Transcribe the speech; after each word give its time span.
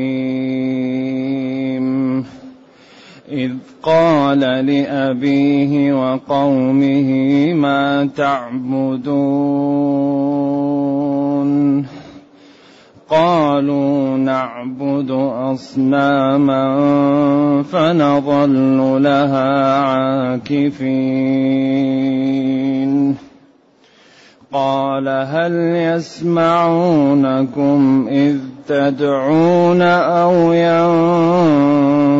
إذ 3.32 3.52
قال 3.82 4.40
لأبيه 4.40 5.92
وقومه 5.92 7.10
ما 7.54 8.08
تعبدون. 8.16 9.18
قالوا 13.10 14.16
نعبد 14.16 15.10
أصناما 15.52 16.62
فنظل 17.62 19.02
لها 19.02 19.78
عاكفين. 19.78 21.08
قال 24.52 25.08
هل 25.08 25.52
يسمعونكم 25.96 26.88
إذ 28.10 28.36
تدعون 28.68 29.82
أو 29.82 30.52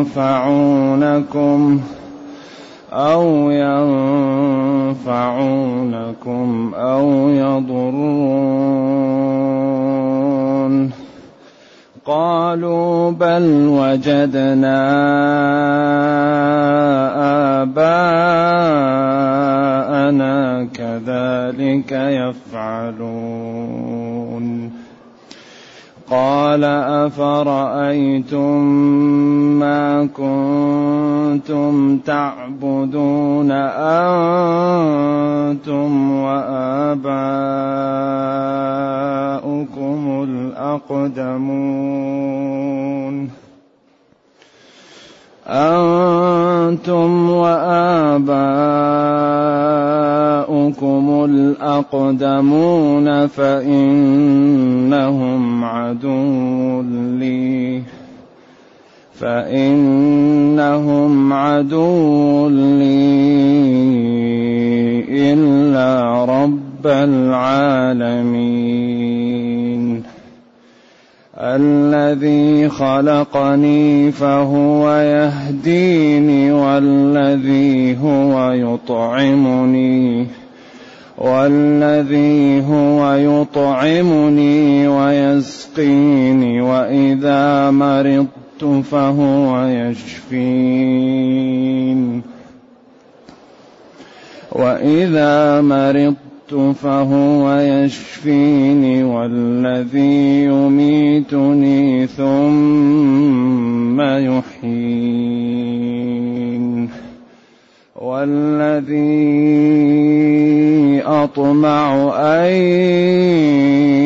ينفعونكم 0.03 1.79
أو 2.93 3.51
ينفعونكم 3.51 5.01
أو 6.75 7.29
يضرون؟ 7.29 9.18
قالوا 12.09 13.11
بل 13.11 13.67
وجدنا 13.69 14.81
آباءنا 17.61 18.37
كذلك 20.73 21.91
يفعلون. 21.91 23.29
قال 26.09 26.63
أفرأيتم 27.05 28.63
ما 29.59 30.05
كنتم 30.17 31.97
تعبدون 31.97 33.51
أنتم 35.51 36.11
وآباؤكم 36.11 37.39
الأقدمون 40.29 41.79
أنتم 45.47 47.29
وآباؤكم 50.49 51.27
الأقدمون 51.29 53.27
فإنهم 53.27 54.63
عدو 55.63 56.81
لي. 57.19 57.81
فإنهم 59.13 61.33
عدو 61.33 62.49
لي 62.49 62.89
إلا 65.33 66.25
رب 66.25 66.87
العالمين. 66.87 69.48
الذي 71.41 72.69
خلقني 72.69 74.11
فهو 74.11 74.91
يهديني 74.91 76.51
والذي 76.51 77.97
هو 77.97 78.51
يطعمني 78.51 80.27
والذي 81.17 82.61
هو 82.61 83.13
يطعمني 83.13 84.87
ويسقيني 84.87 86.61
وإذا 86.61 87.71
مرضت 87.71 88.83
فهو 88.91 89.65
يشفين. 89.65 91.09
وإذا 94.51 95.61
مرضت 95.61 96.28
فهو 96.55 97.59
يشفيني 97.59 99.03
والذي 99.03 100.43
يميتني 100.43 102.07
ثم 102.07 104.01
يحيين. 104.01 105.29
والذي 107.95 108.99
أطمع 111.05 112.11
أن 112.15 112.53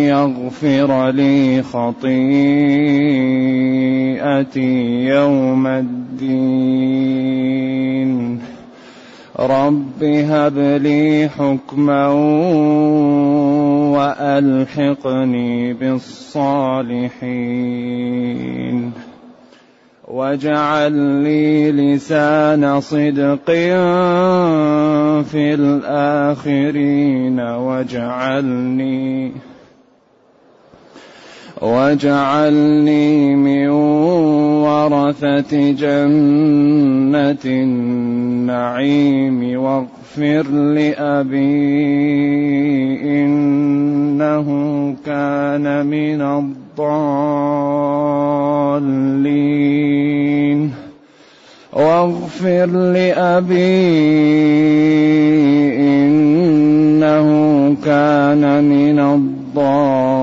يغفر 0.08 1.10
لي 1.10 1.64
خطيئتي 1.64 2.24
يوم 5.06 5.68
الدين. 5.68 7.14
رب 9.44 10.04
هب 10.04 10.58
لي 10.58 11.30
حكما 11.30 12.08
وألحقني 13.98 15.74
بالصالحين. 15.74 16.94
واجعل 20.08 20.94
لي 21.24 21.72
لسان 21.72 22.82
صدق 22.82 23.52
في 25.24 25.54
الآخرين 25.54 27.40
واجعلني 27.40 29.32
واجعلني 31.64 33.36
من 33.36 33.70
ورثة 34.68 35.72
جنة 35.72 37.44
النعيم 37.46 39.40
واغفر 39.64 40.48
لأبي 40.52 41.44
إنه 43.24 44.48
كان 45.06 45.86
من 45.86 46.22
الضالين 46.22 47.04
واغفر 51.74 52.66
لأبي 52.66 54.04
إنه 55.80 57.28
كان 57.86 58.64
من 58.64 59.00
الضالين 59.00 60.23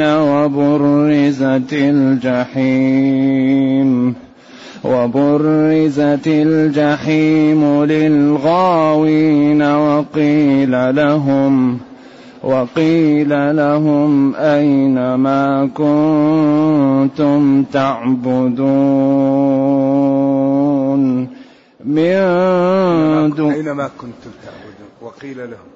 وبرزت 0.00 1.72
الجحيم 1.72 3.36
وبرزت 4.84 6.26
الجحيم 6.26 7.84
للغاوين 7.84 9.62
وقيل 9.62 10.96
لهم 10.96 11.78
وقيل 12.42 13.56
لهم 13.56 14.34
أين 14.34 15.14
ما 15.14 15.70
كنتم 15.74 17.62
تعبدون 17.62 19.26
من 21.84 23.30
دون 23.36 23.52
أينما 23.52 23.90
كنتم 23.98 24.30
تعبدون؟ 24.44 24.88
وقيل 25.02 25.38
لهم. 25.38 25.75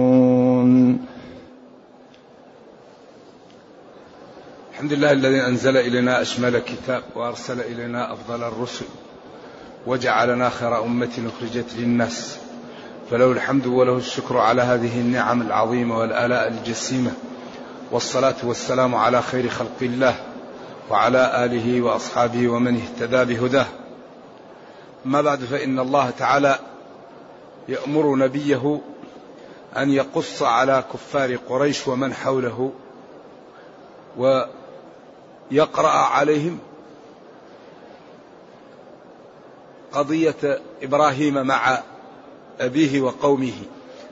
الحمد 4.91 5.03
لله 5.03 5.11
الذي 5.11 5.41
أنزل 5.47 5.77
إلينا 5.77 6.21
أشمل 6.21 6.59
كتاب 6.59 7.03
وأرسل 7.15 7.59
إلينا 7.59 8.13
أفضل 8.13 8.43
الرسل 8.43 8.85
وجعلنا 9.87 10.49
خير 10.49 10.83
أمة 10.83 11.09
أخرجت 11.27 11.65
للناس. 11.77 12.37
فله 13.11 13.31
الحمد 13.31 13.67
وله 13.67 13.97
الشكر 13.97 14.37
على 14.37 14.61
هذه 14.61 14.99
النعم 14.99 15.41
العظيمة 15.41 15.97
والآلاء 15.97 16.47
الجسيمة. 16.47 17.11
والصلاة 17.91 18.35
والسلام 18.43 18.95
على 18.95 19.21
خير 19.21 19.49
خلق 19.49 19.77
الله 19.81 20.15
وعلى 20.89 21.45
آله 21.45 21.81
وأصحابه 21.81 22.47
ومن 22.47 22.81
اهتدى 22.81 23.35
بهداه. 23.35 23.67
ما 25.05 25.21
بعد 25.21 25.39
فإن 25.39 25.79
الله 25.79 26.09
تعالى 26.09 26.59
يأمر 27.69 28.15
نبيه 28.15 28.81
أن 29.77 29.89
يقص 29.89 30.43
على 30.43 30.83
كفار 30.93 31.35
قريش 31.35 31.87
ومن 31.87 32.13
حوله 32.13 32.71
ويقرأ 35.51 35.89
عليهم 35.89 36.59
قضية 39.91 40.61
إبراهيم 40.83 41.47
مع 41.47 41.83
أبيه 42.59 43.01
وقومه. 43.01 43.53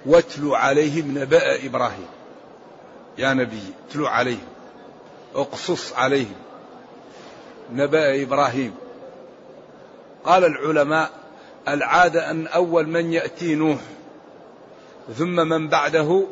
واتلو 0.05 0.55
عليهم 0.55 1.17
نبأ 1.17 1.65
إبراهيم. 1.65 2.07
يا 3.17 3.33
نبي 3.33 3.61
اتلو 3.89 4.07
عليهم. 4.07 4.47
اقصص 5.35 5.93
عليهم. 5.93 6.35
نبأ 7.73 8.23
إبراهيم. 8.23 8.75
قال 10.25 10.45
العلماء 10.45 11.09
العادة 11.67 12.31
أن 12.31 12.47
أول 12.47 12.87
من 12.87 13.13
يأتي 13.13 13.55
نوح 13.55 13.79
ثم 15.17 15.35
من 15.35 15.67
بعده 15.67 16.25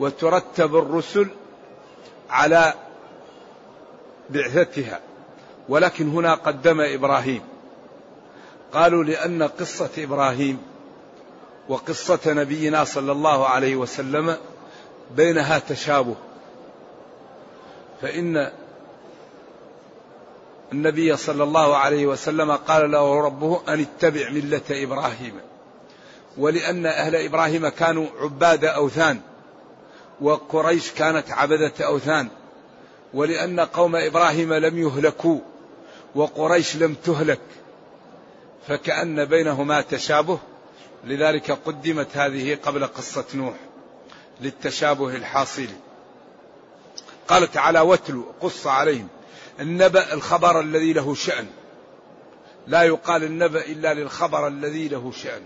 وترتب 0.00 0.76
الرسل 0.76 1.28
على 2.30 2.74
بعثتها 4.30 5.00
ولكن 5.68 6.08
هنا 6.08 6.34
قدم 6.34 6.80
إبراهيم. 6.80 7.42
قالوا 8.72 9.04
لأن 9.04 9.42
قصة 9.42 9.90
إبراهيم 9.98 10.58
وقصة 11.68 12.20
نبينا 12.26 12.84
صلى 12.84 13.12
الله 13.12 13.48
عليه 13.48 13.76
وسلم 13.76 14.36
بينها 15.16 15.58
تشابه. 15.58 16.14
فإن 18.02 18.50
النبي 20.72 21.16
صلى 21.16 21.44
الله 21.44 21.76
عليه 21.76 22.06
وسلم 22.06 22.52
قال 22.52 22.90
له 22.90 23.20
ربه 23.20 23.60
أن 23.68 23.80
اتبع 23.80 24.30
ملة 24.30 24.62
إبراهيم. 24.70 25.34
ولأن 26.38 26.86
أهل 26.86 27.16
إبراهيم 27.16 27.68
كانوا 27.68 28.06
عباد 28.20 28.64
أوثان 28.64 29.20
وقريش 30.20 30.90
كانت 30.90 31.30
عبدة 31.30 31.72
أوثان. 31.80 32.28
ولأن 33.14 33.60
قوم 33.60 33.96
إبراهيم 33.96 34.54
لم 34.54 34.78
يهلكوا 34.78 35.38
وقريش 36.14 36.76
لم 36.76 36.94
تهلك 36.94 37.40
فكأن 38.68 39.24
بينهما 39.24 39.80
تشابه 39.80 40.38
لذلك 41.04 41.50
قدمت 41.50 42.16
هذه 42.16 42.58
قبل 42.62 42.86
قصة 42.86 43.24
نوح 43.34 43.54
للتشابه 44.40 45.16
الحاصل. 45.16 45.66
قال 47.28 47.52
تعالى 47.52 47.80
واتلو 47.80 48.24
قص 48.40 48.66
عليهم 48.66 49.08
النبأ 49.60 50.12
الخبر 50.12 50.60
الذي 50.60 50.92
له 50.92 51.14
شأن. 51.14 51.46
لا 52.66 52.82
يقال 52.82 53.24
النبأ 53.24 53.66
إلا 53.66 53.94
للخبر 53.94 54.48
الذي 54.48 54.88
له 54.88 55.12
شأن. 55.12 55.42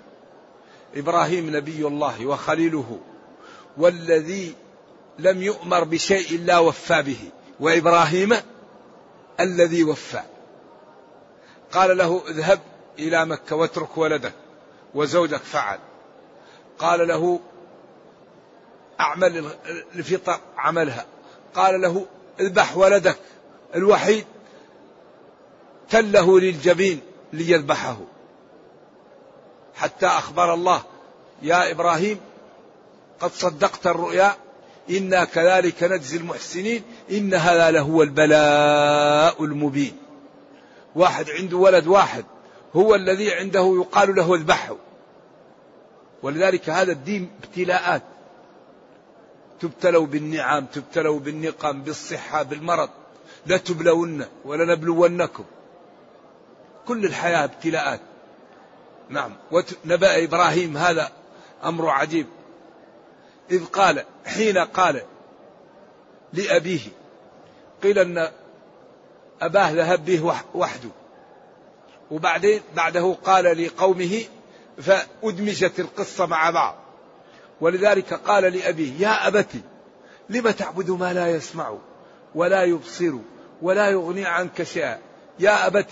إبراهيم 0.94 1.56
نبي 1.56 1.87
الله 1.87 2.26
وخليله 2.26 3.00
والذي 3.76 4.55
لم 5.19 5.43
يؤمر 5.43 5.85
بشيء 5.85 6.35
إلا 6.37 6.59
وفى 6.59 7.03
به. 7.03 7.31
وإبراهيم 7.62 8.37
الذي 9.41 9.85
وفى. 9.85 10.23
قال 11.73 11.97
له 11.97 12.23
اذهب 12.29 12.61
إلى 12.99 13.26
مكة 13.26 13.56
واترك 13.56 13.99
ولدك 13.99 14.32
وزوجك 14.94 15.41
فعل. 15.43 15.79
قال 16.79 17.09
له 17.09 17.41
أعمل 19.00 19.50
الفطر 19.94 20.38
عملها. 20.56 21.06
قال 21.55 21.81
له 21.81 22.06
اذبح 22.41 22.76
ولدك 22.76 23.19
الوحيد 23.75 24.25
تله 25.91 26.41
للجبين 26.41 27.00
ليذبحه. 27.32 27.97
حتى 29.75 30.06
أخبر 30.06 30.55
الله 30.55 30.82
يا 31.43 31.70
إبراهيم 31.70 32.20
قد 33.20 33.31
صدقت 33.32 33.87
الرؤيا 33.87 34.37
إنا 34.90 35.25
كذلك 35.25 35.82
نجزي 35.82 36.17
المحسنين 36.17 36.82
إن 37.11 37.34
هذا 37.34 37.70
لهو 37.70 38.02
البلاء 38.02 39.44
المبين. 39.44 39.96
واحد 40.94 41.31
عنده 41.31 41.56
ولد 41.56 41.87
واحد 41.87 42.25
هو 42.76 42.94
الذي 42.94 43.34
عنده 43.34 43.75
يقال 43.76 44.14
له 44.14 44.34
اذبحه 44.34 44.76
ولذلك 46.23 46.70
هذا 46.70 46.93
الدين 46.93 47.31
ابتلاءات. 47.44 48.02
تبتلوا 49.61 50.06
بالنعم 50.06 50.67
تبتلوا 50.67 51.20
بالنقم 51.20 51.82
بالصحة 51.82 52.43
بالمرض. 52.43 52.90
لا 53.46 53.56
تبلون 53.56 54.26
ولا 54.44 54.75
نبلونكم. 54.75 55.44
كل 56.87 57.05
الحياة 57.05 57.44
ابتلاءات. 57.44 58.00
نعم. 59.08 59.32
نبأ 59.85 60.25
إبراهيم 60.25 60.76
هذا 60.76 61.12
أمر 61.64 61.88
عجيب. 61.88 62.26
إذ 63.50 63.64
قال 63.64 64.04
حين 64.26 64.58
قال 64.58 65.02
لأبيه 66.32 66.80
قيل 67.82 67.98
أن 67.98 68.30
أباه 69.40 69.70
ذهب 69.70 70.04
به 70.04 70.34
وحده. 70.54 70.88
وبعدين 72.10 72.60
بعده 72.76 73.16
قال 73.24 73.64
لقومه 73.64 74.24
فأدمجت 74.82 75.80
القصة 75.80 76.26
مع 76.26 76.50
بعض. 76.50 76.76
ولذلك 77.60 78.14
قال 78.14 78.44
لأبيه 78.44 78.92
يا 78.98 79.28
أبت 79.28 79.50
لم 80.28 80.50
تعبد 80.50 80.90
ما 80.90 81.12
لا 81.12 81.30
يسمع 81.30 81.78
ولا 82.34 82.64
يبصر 82.64 83.12
ولا 83.62 83.90
يغني 83.90 84.26
عنك 84.26 84.62
شيئا؟ 84.62 84.99
يا 85.38 85.66
أبت 85.66 85.90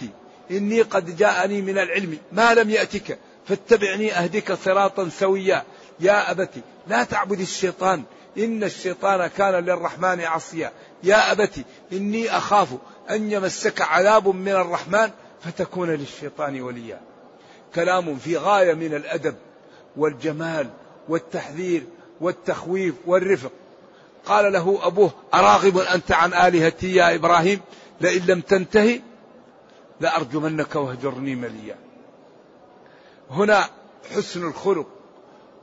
إني 0.50 0.82
قد 0.82 1.16
جاءني 1.16 1.62
من 1.62 1.78
العلم 1.78 2.18
ما 2.32 2.54
لم 2.54 2.70
يأتك 2.70 3.18
فاتبعني 3.46 4.12
أهدك 4.12 4.52
صراطا 4.52 5.08
سويا. 5.08 5.64
يا 6.00 6.30
أبت 6.30 6.50
لا 6.86 7.04
تعبد 7.04 7.40
الشيطان 7.40 8.02
إن 8.38 8.64
الشيطان 8.64 9.26
كان 9.26 9.54
للرحمن 9.54 10.20
عصيا. 10.20 10.72
يا 11.02 11.32
أبت 11.32 11.64
إني 11.92 12.36
أخاف 12.36 12.68
أن 13.10 13.32
يمسك 13.32 13.82
عذاب 13.82 14.28
من 14.28 14.52
الرحمن 14.52 15.10
فتكون 15.44 15.90
للشيطان 15.90 16.60
وليا. 16.60 17.00
كلام 17.74 18.16
في 18.16 18.36
غاية 18.36 18.74
من 18.74 18.94
الأدب 18.94 19.34
والجمال 19.96 20.70
والتحذير 21.08 21.82
والتخويف 22.20 22.94
والرفق. 23.06 23.52
قال 24.26 24.52
له 24.52 24.78
أبوه 24.82 25.10
أراغب 25.34 25.78
أنت 25.78 26.12
عن 26.12 26.34
آلهتي 26.34 26.94
يا 26.94 27.14
إبراهيم؟ 27.14 27.60
لئن 28.00 28.26
لم 28.26 28.40
تنتهي 28.40 29.00
لأرجمنك 30.00 30.74
وأهجرني 30.74 31.34
مليا. 31.34 31.76
هنا 33.30 33.68
حسن 34.14 34.46
الخلق 34.46 34.86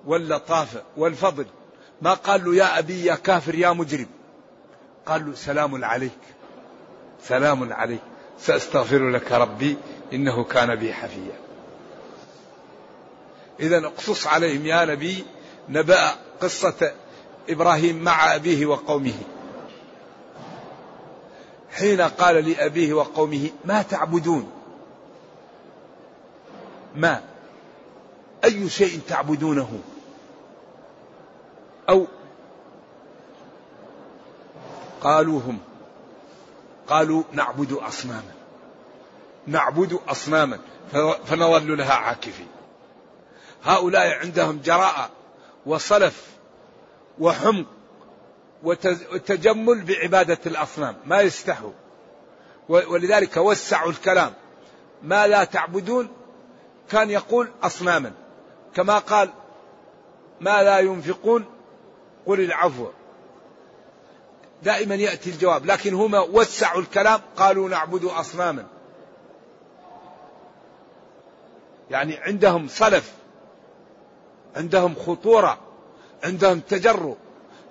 واللطافة 0.05 0.83
والفضل. 0.97 1.45
ما 2.01 2.13
قال 2.13 2.45
له 2.45 2.55
يا 2.55 2.79
أبي 2.79 3.05
يا 3.05 3.15
كافر 3.15 3.55
يا 3.55 3.71
مجرم. 3.71 4.07
قال 5.05 5.25
له 5.25 5.35
سلام 5.35 5.85
عليك. 5.85 6.19
سلام 7.23 7.73
عليك. 7.73 8.01
سأستغفر 8.39 9.09
لك 9.09 9.31
ربي 9.31 9.77
إنه 10.13 10.43
كان 10.43 10.75
بي 10.75 10.93
حفيا. 10.93 11.39
إذا 13.59 13.85
اقصص 13.85 14.27
عليهم 14.27 14.65
يا 14.65 14.85
نبي 14.85 15.25
نبأ 15.69 16.11
قصة 16.41 16.91
إبراهيم 17.49 18.03
مع 18.03 18.35
أبيه 18.35 18.65
وقومه. 18.65 19.19
حين 21.71 22.01
قال 22.01 22.49
لأبيه 22.49 22.93
وقومه 22.93 23.49
ما 23.65 23.81
تعبدون؟ 23.81 24.51
ما؟ 26.95 27.21
أي 28.43 28.69
شيء 28.69 29.01
تعبدونه؟ 29.07 29.79
أو 31.89 32.07
قالوا 35.01 35.39
هم 35.39 35.59
قالوا 36.87 37.23
نعبد 37.31 37.71
أصناما. 37.71 38.31
نعبد 39.47 39.99
أصناما 40.07 40.59
فنظل 41.25 41.77
لها 41.77 41.93
عاكفين. 41.93 42.47
هؤلاء 43.63 44.19
عندهم 44.19 44.61
جراءة 44.63 45.09
وصلف 45.65 46.27
وحمق 47.19 47.65
والتجمل 48.63 49.83
بعبادة 49.83 50.39
الأصنام 50.45 50.95
ما 51.05 51.21
يستحوا. 51.21 51.71
ولذلك 52.69 53.37
وسعوا 53.37 53.91
الكلام. 53.91 54.33
ما 55.03 55.27
لا 55.27 55.43
تعبدون؟ 55.43 56.09
كان 56.89 57.09
يقول 57.09 57.51
أصناما. 57.63 58.11
كما 58.77 58.97
قال 58.99 59.29
ما 60.41 60.63
لا 60.63 60.79
ينفقون 60.79 61.45
قل 62.25 62.39
العفو. 62.39 62.87
دائما 64.63 64.95
يأتي 64.95 65.29
الجواب 65.29 65.65
لكن 65.65 65.93
هما 65.93 66.19
وسعوا 66.19 66.81
الكلام 66.81 67.21
قالوا 67.37 67.69
نعبد 67.69 68.05
أصناما. 68.05 68.65
يعني 71.89 72.17
عندهم 72.17 72.67
صلف 72.67 73.13
عندهم 74.55 74.95
خطورة 74.95 75.57
عندهم 76.23 76.59
تجرؤ. 76.59 77.15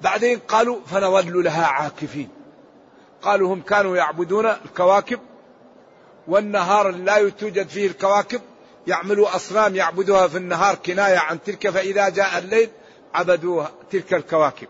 بعدين 0.01 0.39
قالوا 0.39 0.81
فنظل 0.87 1.45
لها 1.45 1.67
عاكفين. 1.67 2.29
قالوا 3.23 3.55
هم 3.55 3.61
كانوا 3.61 3.97
يعبدون 3.97 4.47
الكواكب 4.47 5.21
والنهار 6.29 6.91
لا 6.91 7.29
توجد 7.29 7.69
فيه 7.69 7.87
الكواكب. 7.87 8.41
يعملوا 8.87 9.37
أصنام 9.37 9.77
يعبدوها 9.77 10.29
في 10.29 10.37
النهار 10.37 10.75
كناية 10.75 11.19
عن 11.19 11.43
تلك 11.43 11.71
فإذا 11.71 12.09
جاء 12.09 12.39
الليل 12.39 12.71
عبدوها 13.15 13.71
تلك 13.91 14.15
الكواكب. 14.15 14.69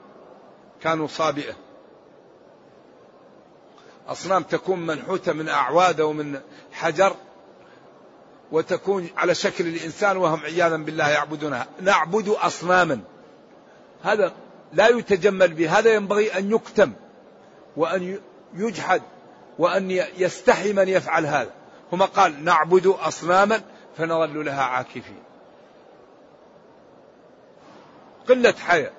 كانوا 0.83 1.07
صابئة. 1.07 1.55
أصنام 4.09 4.43
تكون 4.43 4.87
منحوتة 4.87 5.33
من 5.33 5.49
أعواد 5.49 6.01
ومن 6.01 6.41
حجر 6.73 7.15
وتكون 8.53 9.09
على 9.17 9.35
شكل 9.35 9.67
الإنسان 9.67 10.17
وهم 10.17 10.41
عياذا 10.41 10.77
بالله 10.77 11.09
يعبدونها. 11.09 11.67
نعبد 11.81 12.29
أصناما. 12.29 13.01
هذا 14.03 14.33
لا 14.73 14.89
يتجمل 14.89 15.55
به. 15.55 15.79
هذا 15.79 15.95
ينبغي 15.95 16.39
أن 16.39 16.51
يكتم 16.55 16.93
وأن 17.77 18.19
يجحد 18.55 19.03
وأن 19.59 19.91
يستحي 20.19 20.73
من 20.73 20.89
يفعل 20.89 21.27
هذا. 21.27 21.51
هما 21.93 22.05
قال 22.05 22.45
نعبد 22.45 22.87
أصناما 22.87 23.63
فنظل 23.97 24.45
لها 24.45 24.63
عاكفين. 24.63 25.23
قلة 28.29 28.53
حياة. 28.53 28.93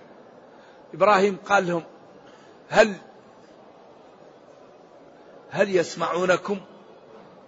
إبراهيم 0.93 1.37
قال 1.45 1.67
لهم 1.67 1.83
هل 2.69 2.95
هل 5.49 5.75
يسمعونكم 5.75 6.59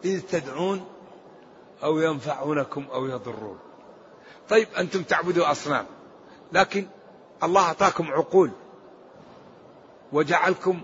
إذ 0.05 0.21
تدعون 0.21 0.85
أو 1.83 1.99
ينفعونكم 1.99 2.85
أو 2.93 3.05
يضرون؟ 3.05 3.59
طيب 4.49 4.67
أنتم 4.77 5.03
تعبدوا 5.03 5.51
أصنام 5.51 5.85
لكن 6.51 6.87
الله 7.43 7.61
أعطاكم 7.61 8.11
عقول 8.11 8.51
وجعلكم 10.11 10.81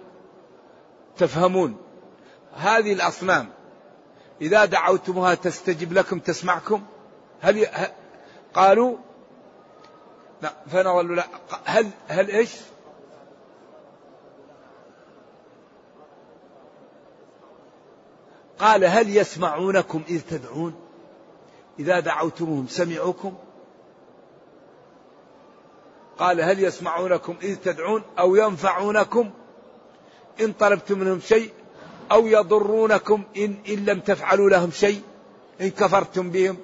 تفهمون. 1.18 1.78
هذه 2.54 2.94
الأصنام 2.94 3.50
إذا 4.42 4.66
دعوتموها 4.66 5.36
تستجب 5.36 5.94
لكم 5.94 6.20
تسمعكم؟ 6.20 6.84
هل 7.42 7.58
ي... 7.58 7.68
قالوا 8.54 8.98
لا 10.42 10.54
فنظلوا 10.68 11.16
لا. 11.16 11.26
هل 11.66 11.90
هل 12.08 12.30
إيش؟ 12.30 12.56
قال 18.60 18.86
هل 18.86 19.18
يسمعونكم 19.18 20.04
إذ 20.10 20.22
تدعون؟ 20.22 20.76
إذا 21.80 22.00
دعوتموهم 22.00 22.68
سمعوكم؟ 22.68 23.34
قال 26.18 26.42
هل 26.42 26.64
يسمعونكم 26.64 27.36
إذ 27.42 27.56
تدعون 27.56 28.04
أو 28.20 28.36
ينفعونكم؟ 28.36 29.32
إن 30.42 30.54
طلبتم 30.54 31.00
منهم 31.00 31.20
شيء 31.20 31.54
أو 32.12 32.28
يضرونكم 32.28 33.24
إن, 33.38 33.56
إن 33.70 33.86
لم 33.86 34.00
تفعلوا 34.00 34.50
لهم 34.50 34.72
شيء 34.72 35.02
إن 35.62 35.70
كفرتم 35.70 36.30
بهم. 36.30 36.58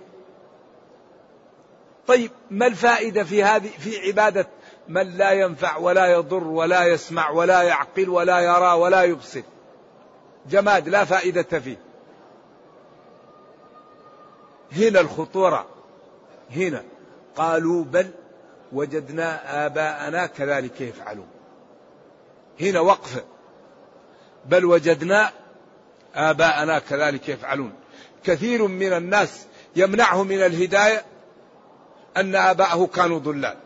طيب 2.07 2.31
ما 2.51 2.67
الفائدة 2.67 3.24
في 3.24 3.43
هذه 3.43 3.69
في 3.79 4.07
عبادة 4.07 4.48
من 4.88 5.17
لا 5.17 5.31
ينفع 5.31 5.77
ولا 5.77 6.05
يضر 6.05 6.43
ولا 6.43 6.86
يسمع 6.86 7.29
ولا 7.29 7.62
يعقل 7.62 8.10
ولا 8.10 8.39
يرى 8.39 8.74
ولا 8.74 9.03
يبصر؟ 9.03 9.41
جماد 10.50 10.89
لا 10.89 11.05
فائدة 11.05 11.60
فيه. 11.60 11.77
هنا 14.71 15.00
الخطورة. 15.00 15.65
هنا 16.51 16.83
قالوا 17.36 17.83
بل 17.83 18.12
وجدنا 18.74 19.65
آباءنا 19.65 20.25
كذلك 20.25 20.81
يفعلون. 20.81 21.27
هنا 22.62 22.79
وقف. 22.79 23.24
بل 24.45 24.65
وجدنا 24.65 25.31
آباءنا 26.15 26.79
كذلك 26.79 27.29
يفعلون. 27.29 27.74
كثير 28.24 28.67
من 28.67 28.93
الناس 28.93 29.45
يمنعه 29.75 30.24
من 30.24 30.41
الهداية 30.41 31.05
أن 32.17 32.36
آباءه 32.36 32.89
كانوا 32.93 33.19
ضلال. 33.19 33.57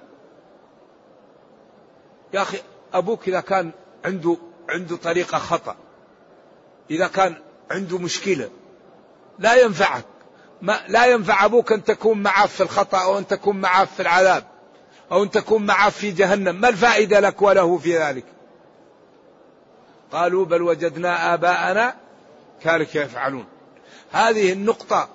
يا 2.33 2.41
أخي 2.41 2.57
أبوك 2.93 3.27
إذا 3.27 3.39
كان 3.39 3.71
عنده 4.05 4.37
عنده 4.69 4.95
طريقة 4.95 5.37
خطأ 5.37 5.75
إذا 6.91 7.07
كان 7.07 7.35
عنده 7.71 7.97
مشكلة 7.97 8.49
لا 9.39 9.55
ينفعك. 9.55 10.05
ما 10.61 10.79
لا 10.87 11.05
ينفع 11.05 11.45
أبوك 11.45 11.71
أن 11.71 11.83
تكون 11.83 12.23
معه 12.23 12.47
في 12.47 12.61
الخطأ 12.61 13.03
أو 13.03 13.17
أن 13.17 13.27
تكون 13.27 13.61
معه 13.61 13.85
في 13.85 14.01
العذاب 14.01 14.43
أو 15.11 15.23
أن 15.23 15.31
تكون 15.31 15.65
معه 15.65 15.89
في 15.89 16.11
جهنم. 16.11 16.61
ما 16.61 16.69
الفائدة 16.69 17.19
لك 17.19 17.41
وله 17.41 17.77
في 17.77 17.97
ذلك؟ 17.97 18.25
قالوا 20.15 20.45
بل 20.45 20.61
وجدنا 20.61 21.33
آباءنا 21.33 21.95
كذلك 22.63 22.95
يفعلون. 22.95 23.45
هذه 24.11 24.53
النقطة 24.53 25.09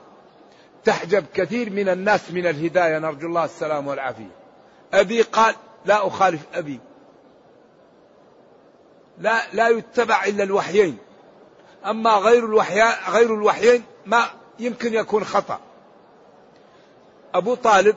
تحجب 0.84 1.24
كثير 1.34 1.70
من 1.70 1.88
الناس 1.88 2.30
من 2.30 2.46
الهداية 2.46 2.98
نرجو 2.98 3.26
الله 3.26 3.44
السلام 3.44 3.86
والعافية. 3.86 4.30
أبي 4.92 5.22
قال 5.22 5.54
لا 5.84 6.06
أخالف 6.06 6.40
أبي. 6.54 6.80
لا 9.18 9.40
لا 9.52 9.68
يتبع 9.68 10.24
إلا 10.24 10.44
الوحيين. 10.44 10.98
أما 11.86 12.10
غير 12.10 12.44
الوحي 12.44 12.80
غير 13.10 13.34
الوحيين 13.34 13.82
ما 14.06 14.30
يمكن 14.58 14.94
يكون 14.94 15.24
خطأ. 15.24 15.60
أبو 17.34 17.54
طالب 17.54 17.96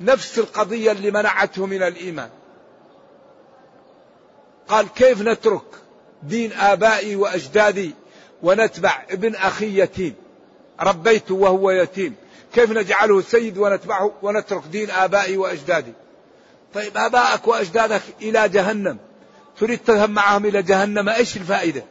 نفس 0.00 0.38
القضية 0.38 0.92
اللي 0.92 1.10
منعته 1.10 1.66
من 1.66 1.82
الإيمان. 1.82 2.30
قال 4.68 4.88
كيف 4.88 5.22
نترك 5.22 5.83
دين 6.24 6.52
آبائي 6.52 7.16
وأجدادي 7.16 7.94
ونتبع 8.42 9.02
ابن 9.10 9.34
أخي 9.34 9.80
يتيم. 9.80 10.14
ربيته 10.80 11.34
وهو 11.34 11.70
يتيم. 11.70 12.14
كيف 12.54 12.70
نجعله 12.70 13.20
سيد 13.20 13.58
ونتبعه 13.58 14.12
ونترك 14.22 14.62
دين 14.72 14.90
آبائي 14.90 15.36
وأجدادي؟ 15.36 15.92
طيب 16.74 16.96
آبائك 16.96 17.48
وأجدادك 17.48 18.02
إلى 18.22 18.48
جهنم. 18.48 18.98
تريد 19.60 19.78
تذهب 19.78 20.10
معهم 20.10 20.46
إلى 20.46 20.62
جهنم 20.62 21.08
إيش 21.08 21.36
الفائدة؟ 21.36 21.84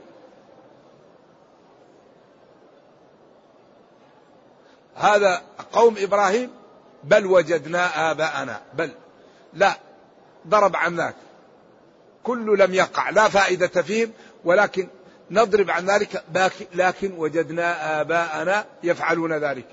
هذا 4.96 5.42
قوم 5.74 5.96
إبراهيم 5.98 6.50
بل 7.04 7.26
وجدنا 7.26 8.12
آباءنا. 8.12 8.62
بل 8.74 8.92
لا 9.54 9.78
ضرب 10.48 10.76
عن 10.76 10.96
ذاك 10.96 11.16
كل 12.24 12.60
لم 12.60 12.74
يقع 12.74 13.10
لا 13.10 13.30
فائدة 13.30 13.82
فيهم. 13.82 14.12
ولكن 14.46 14.88
نضرب 15.32 15.70
عن 15.70 15.86
ذلك 15.86 16.24
لكن 16.76 17.14
وجدنا 17.18 18.02
آباءنا 18.02 18.66
يفعلون 18.84 19.34
ذلك. 19.34 19.68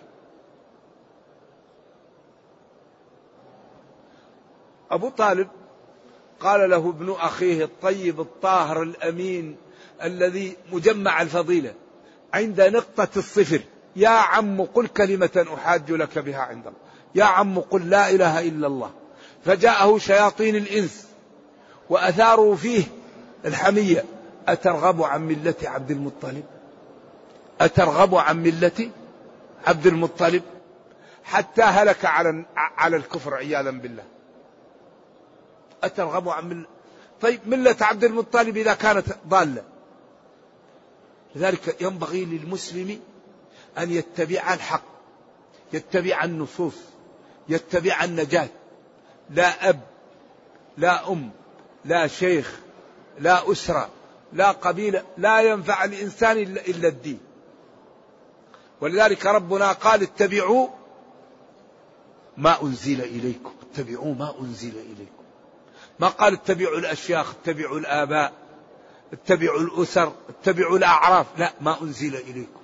أبو 4.91 5.09
طالب 5.09 5.49
قال 6.41 6.71
له 6.71 6.89
ابن 6.89 7.11
أخيه 7.11 7.65
الطيب 7.65 8.21
الطاهر 8.21 8.83
الأمين 8.83 9.57
الذي 10.03 10.57
مجمع 10.73 11.23
الفضيلة 11.23 11.75
عند 12.35 12.61
نقطة 12.61 13.09
الصفر 13.19 13.61
يا 13.97 14.09
عم 14.09 14.63
قل 14.63 14.87
كلمة 14.87 15.47
أحاج 15.55 15.91
لك 15.93 16.19
بها 16.19 16.41
عند 16.41 16.67
الله 16.67 16.79
يا 17.15 17.25
عم 17.25 17.61
قل 17.61 17.91
لا 17.91 18.11
إله 18.11 18.41
إلا 18.41 18.67
الله. 18.67 18.91
فجاءه 19.45 19.99
شياطين 19.99 20.57
الإنس 20.57 21.09
وأثاروا 21.89 22.57
فيه 22.57 22.85
الحمية. 23.45 24.05
أترغب 24.49 25.03
عن 25.03 25.23
ملة 25.23 25.55
عبد 25.65 25.91
المطلب؟ 25.91 26.45
أترغب 27.61 28.15
عن 28.15 28.43
ملة 28.43 28.91
عبد 29.67 29.87
المطلب؟ 29.87 30.43
حتى 31.25 31.63
هلك 31.63 32.05
على 32.05 32.45
على 32.57 32.97
الكفر 32.97 33.35
عياذا 33.35 33.71
بالله. 33.71 34.05
أترغب 35.83 36.29
عن 36.29 36.49
ملة 36.49 36.67
طيب 37.21 37.41
ملة 37.47 37.77
عبد 37.81 38.05
المطلب 38.05 38.57
إذا 38.57 38.75
كانت 38.75 39.07
ضالة. 39.29 39.63
لذلك 41.35 41.83
ينبغي 41.83 42.25
للمسلم 42.25 43.01
أن 43.79 43.91
يتبع 43.91 44.55
الحق 44.55 44.83
يتبع 45.73 46.25
النصوص 46.25 46.75
يتبع 47.49 48.05
النجاة. 48.05 48.49
لا 49.31 49.69
أب 49.69 49.81
لا 50.77 51.09
أم 51.13 51.31
لا 51.85 52.07
شيخ 52.07 52.61
لا 53.19 53.53
أسرة. 53.53 53.89
لا 54.33 54.51
قبيلة 54.51 55.03
لا 55.19 55.41
ينفع 55.41 55.85
الإنسان 55.85 56.37
إلا 56.39 56.89
الدين. 56.89 57.21
ولذلك 58.81 59.27
ربنا 59.27 59.73
قال 59.73 60.03
اتبعوا 60.03 60.69
ما 62.37 62.63
أنزل 62.63 63.01
إليكم 63.01 63.53
اتبعوا 63.63 64.15
ما 64.15 64.35
أنزل 64.41 64.73
إليكم. 64.79 65.25
ما 65.99 66.09
قال 66.09 66.33
اتبعوا 66.33 66.79
الأشياخ 66.79 67.35
اتبعوا 67.35 67.79
الآباء 67.79 68.33
اتبعوا 69.13 69.61
الأسر 69.61 70.13
اتبعوا 70.29 70.79
الأعراف 70.79 71.27
لا 71.39 71.53
ما 71.61 71.83
أنزل 71.83 72.17
إليكم. 72.17 72.61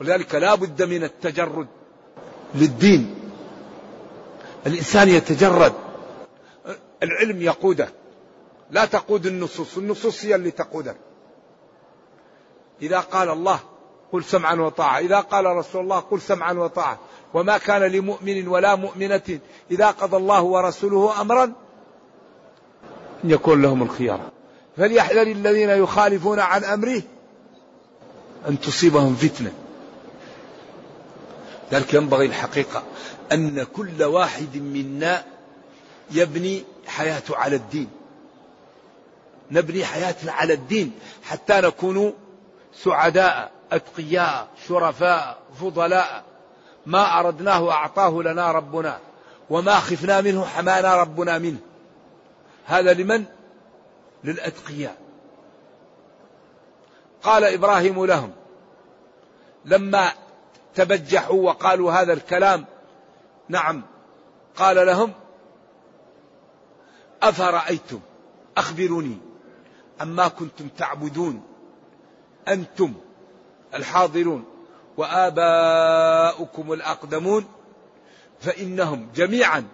ولذلك 0.00 0.34
لا 0.34 0.54
بد 0.54 0.82
من 0.82 1.04
التجرد 1.04 1.66
للدين. 2.54 3.14
الإنسان 4.66 5.08
يتجرد. 5.08 5.72
العلم 7.02 7.42
يقوده. 7.42 7.88
لا 8.72 8.84
تقود 8.84 9.26
النصوص 9.26 9.78
النصوص 9.78 10.24
هي 10.24 10.34
اللي 10.34 10.50
تقودك. 10.50 10.96
إذا 12.82 13.00
قال 13.00 13.28
الله 13.28 13.60
قل 14.12 14.24
سمعا 14.24 14.54
وطاعة 14.54 14.98
إذا 14.98 15.20
قال 15.20 15.46
رسول 15.46 15.82
الله 15.82 15.98
قل 16.00 16.20
سمعا 16.20 16.52
وطاعة. 16.52 16.98
وما 17.34 17.58
كان 17.58 17.82
لمؤمن 17.82 18.48
ولا 18.48 18.74
مؤمنة 18.74 19.38
إذا 19.70 19.90
قضى 19.90 20.16
الله 20.16 20.42
ورسوله 20.42 21.20
أمرا 21.20 21.44
أن 23.24 23.30
يكون 23.30 23.62
لهم 23.62 23.82
الخيار. 23.82 24.20
فليحذر 24.76 25.22
الذين 25.22 25.70
يخالفون 25.70 26.40
عن 26.40 26.64
أمره 26.64 27.02
أن 28.48 28.60
تصيبهم 28.60 29.14
فتنة. 29.14 29.52
ذلك 31.72 31.94
ينبغي 31.94 32.26
الحقيقة. 32.26 32.82
أن 33.32 33.62
كل 33.62 34.02
واحد 34.02 34.56
منا 34.56 35.24
يبني 36.10 36.64
حياته 36.86 37.36
على 37.36 37.56
الدين. 37.56 37.88
نبني 39.52 39.84
حياتنا 39.84 40.32
على 40.32 40.52
الدين 40.52 40.92
حتى 41.22 41.60
نكون 41.60 42.14
سعداء 42.74 43.50
أتقياء 43.72 44.48
شرفاء 44.68 45.38
فضلاء. 45.60 46.24
ما 46.86 47.20
أردناه 47.20 47.70
أعطاه 47.70 48.22
لنا 48.22 48.52
ربنا 48.52 48.98
وما 49.50 49.74
خفنا 49.74 50.20
منه 50.20 50.44
حمانا 50.44 50.96
ربنا 50.96 51.38
منه. 51.38 51.58
هذا 52.66 52.92
لمن؟ 52.92 53.24
للأتقياء. 54.24 54.96
قال 57.22 57.44
إبراهيم 57.44 58.04
لهم 58.04 58.32
لما 59.64 60.12
تبجحوا 60.74 61.42
وقالوا 61.42 61.92
هذا 61.92 62.12
الكلام 62.12 62.64
نعم. 63.48 63.82
قال 64.56 64.86
لهم 64.86 65.12
أفرأيتم؟ 67.22 68.00
أخبروني. 68.56 69.31
عما 70.02 70.28
كنتم 70.28 70.68
تعبدون؟ 70.68 71.42
أنتم 72.48 72.94
الحاضرون 73.74 74.44
وآباؤكم 74.96 76.72
الأقدمون 76.72 77.44
فإنهم 78.40 79.08
جميعا 79.14 79.64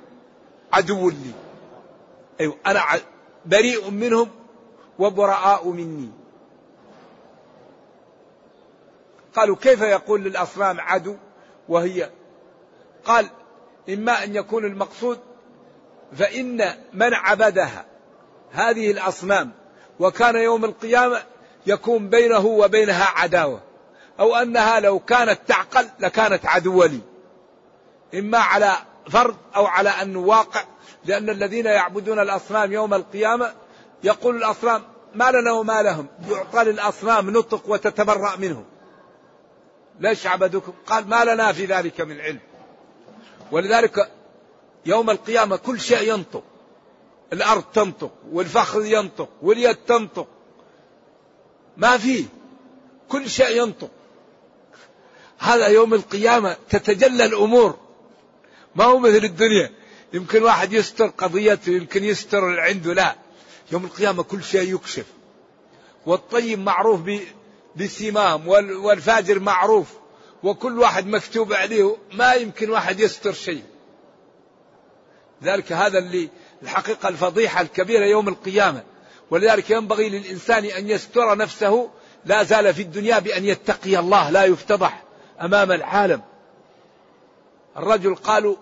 عدو 0.72 1.10
لي. 1.10 1.32
أيوة 2.40 2.56
أنا 2.66 2.82
بريء 3.46 3.90
منهم 3.90 4.28
وبرآء 4.98 5.68
مني. 5.68 6.10
قالوا 9.34 9.56
كيف 9.56 9.80
يقول 9.80 10.24
للأصنام 10.24 10.80
عدو؟ 10.80 11.16
وهي 11.68 12.10
قال 13.04 13.30
إما 13.88 14.24
أن 14.24 14.36
يكون 14.36 14.64
المقصود 14.64 15.18
فإن 16.12 16.74
من 16.92 17.14
عبدها. 17.14 17.84
هذه 18.52 18.90
الأصنام 18.90 19.52
وكان 20.00 20.36
يوم 20.36 20.64
القيامة 20.64 21.22
يكون 21.66 22.08
بينه 22.08 22.46
وبينها 22.46 23.04
عداوة. 23.04 23.60
أو 24.20 24.36
أنها 24.36 24.80
لو 24.80 24.98
كانت 24.98 25.40
تعقل 25.46 25.88
لكانت 26.00 26.46
عدوة 26.46 26.86
لي. 26.86 27.00
إما 28.14 28.38
على 28.38 28.72
فرض 29.10 29.36
أو 29.56 29.66
على 29.66 29.88
أنه 29.88 30.18
واقع 30.18 30.64
لأن 31.04 31.30
الذين 31.30 31.66
يعبدون 31.66 32.18
الأصنام 32.18 32.72
يوم 32.72 32.94
القيامة 32.94 33.54
يقول 34.04 34.36
الأصنام 34.36 34.82
ما 35.14 35.30
لنا 35.30 35.52
وما 35.52 35.82
لهم. 35.82 36.06
يعطى 36.30 36.64
للأصنام 36.64 37.30
نطق 37.30 37.62
وتتبرأ 37.68 38.36
منهم. 38.36 38.64
ليش 40.00 40.26
عبدوكم؟ 40.26 40.72
قال 40.86 41.08
ما 41.08 41.24
لنا 41.24 41.52
في 41.52 41.64
ذلك 41.64 42.00
من 42.00 42.20
علم. 42.20 42.40
ولذلك 43.52 44.10
يوم 44.86 45.10
القيامة 45.10 45.56
كل 45.56 45.80
شيء 45.80 46.14
ينطق. 46.14 46.42
الأرض 47.32 47.64
تنطق 47.74 48.12
والفخذ 48.32 48.86
ينطق 48.86 49.28
واليد 49.42 49.76
تنطق. 49.76 50.28
ما 51.76 51.98
فيه 51.98 52.24
كل 53.08 53.30
شيء 53.30 53.62
ينطق. 53.62 53.90
هذا 55.38 55.66
يوم 55.66 55.94
القيامة 55.94 56.56
تتجلى 56.68 57.24
الأمور. 57.24 57.78
ما 58.74 58.84
هو 58.84 58.98
مثل 58.98 59.24
الدنيا. 59.24 59.70
يمكن 60.12 60.42
واحد 60.42 60.72
يستر 60.72 61.06
قضيته 61.06 61.70
يمكن 61.70 62.04
يستر 62.04 62.50
اللي 62.50 62.60
عنده. 62.60 62.94
لا. 62.94 63.16
يوم 63.72 63.84
القيامة 63.84 64.22
كل 64.22 64.42
شيء 64.42 64.74
يكشف. 64.74 65.06
والطيب 66.06 66.58
معروف 66.58 67.00
بسمام 67.76 68.48
والفاجر 68.48 69.38
معروف. 69.38 69.88
وكل 70.42 70.78
واحد 70.78 71.06
مكتوب 71.06 71.52
عليه 71.52 71.96
ما 72.12 72.32
يمكن 72.32 72.70
واحد 72.70 73.00
يستر 73.00 73.32
شيء. 73.32 73.62
ذلك 75.42 75.72
هذا 75.72 75.98
اللي 75.98 76.28
الحقيقة 76.62 77.08
الفضيحة 77.08 77.60
الكبيرة 77.60 78.04
يوم 78.04 78.28
القيامة. 78.28 78.82
ولذلك 79.30 79.70
ينبغي 79.70 80.08
للإنسان 80.08 80.64
أن 80.64 80.88
يستر 80.88 81.36
نفسه. 81.36 81.90
لا 82.24 82.42
زال 82.42 82.74
في 82.74 82.82
الدنيا 82.82 83.18
بأن 83.18 83.44
يتقي 83.44 83.98
الله 83.98 84.30
لا 84.30 84.44
يفتضح 84.44 85.02
أمام 85.42 85.72
العالم. 85.72 86.20
الرجل 87.76 88.14
قالوا 88.14 88.56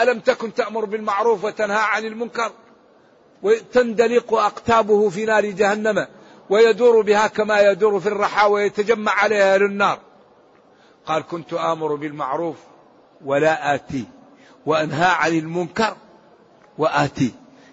ألم 0.00 0.20
تكن 0.20 0.54
تأمر 0.54 0.84
بالمعروف 0.84 1.44
وتنهى 1.44 1.80
عن 1.80 2.04
المنكر؟ 2.04 2.52
وتندلق 3.42 4.34
أقتابه 4.34 5.08
في 5.08 5.24
نار 5.24 5.46
جهنم 5.46 6.06
ويدور 6.50 7.02
بها 7.02 7.26
كما 7.26 7.60
يدور 7.60 8.00
في 8.00 8.06
الرحى 8.06 8.46
ويتجمع 8.46 9.12
عليها 9.12 9.58
للنار 9.58 9.98
قال 11.06 11.26
كنت 11.26 11.52
آمر 11.52 11.94
بالمعروف 11.94 12.56
ولا 13.24 13.74
آتي 13.74 14.04
وأنهى 14.66 15.06
عن 15.06 15.32
المنكر. 15.32 15.96
وآتي. 16.80 17.32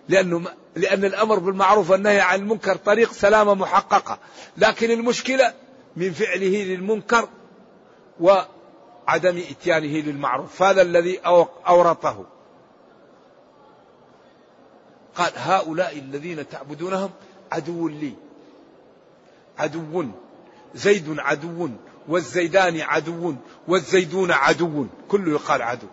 لأنه 0.09 0.43
لأن 0.75 1.05
الأمر 1.05 1.39
بالمعروف 1.39 1.89
والنهي 1.89 2.19
عن 2.19 2.39
المنكر 2.39 2.75
طريق 2.75 3.11
سلامة 3.11 3.53
محققة. 3.53 4.19
لكن 4.57 4.91
المشكلة 4.91 5.53
من 5.95 6.11
فعله 6.11 6.63
للمنكر 6.63 7.29
وعدم 8.19 9.37
إتيانه 9.51 9.97
للمعروف. 9.97 10.61
هذا 10.61 10.81
الذي 10.81 11.19
أورطه. 11.67 12.25
قال 15.15 15.31
هؤلاء 15.35 15.97
الذين 15.97 16.49
تعبدونهم 16.49 17.09
عدو 17.51 17.87
لي. 17.87 18.13
عدو. 19.57 20.05
زيد 20.75 21.19
عدو 21.19 21.69
والزيدان 22.07 22.81
عدو 22.81 23.35
والزيدون 23.67 24.31
عدو. 24.31 24.85
كله 25.07 25.31
يقال 25.31 25.61
عدو. 25.61 25.87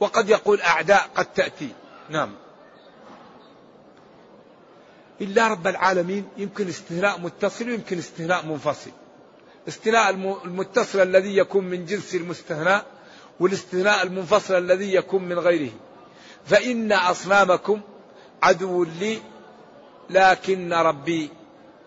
وقد 0.00 0.28
يقول 0.28 0.60
أعداء 0.60 1.10
قد 1.14 1.24
تأتي. 1.24 1.68
نعم. 2.10 2.34
إلا 5.20 5.48
رب 5.48 5.66
العالمين 5.66 6.28
يمكن 6.36 6.68
استثناء 6.68 7.20
متصل 7.20 7.68
ويمكن 7.68 7.98
استثناء 7.98 8.46
منفصل. 8.46 8.90
استثناء 9.68 10.10
المتصل 10.44 11.02
الذي 11.02 11.36
يكون 11.36 11.64
من 11.64 11.86
جنس 11.86 12.14
المستثناء 12.14 12.86
والاستثناء 13.40 14.02
المنفصل 14.02 14.54
الذي 14.54 14.94
يكون 14.94 15.24
من 15.24 15.38
غيره. 15.38 15.72
فإن 16.46 16.92
أصنامكم 16.92 17.80
عدو 18.42 18.84
لي 18.84 19.18
لكن 20.10 20.72
ربي 20.72 21.30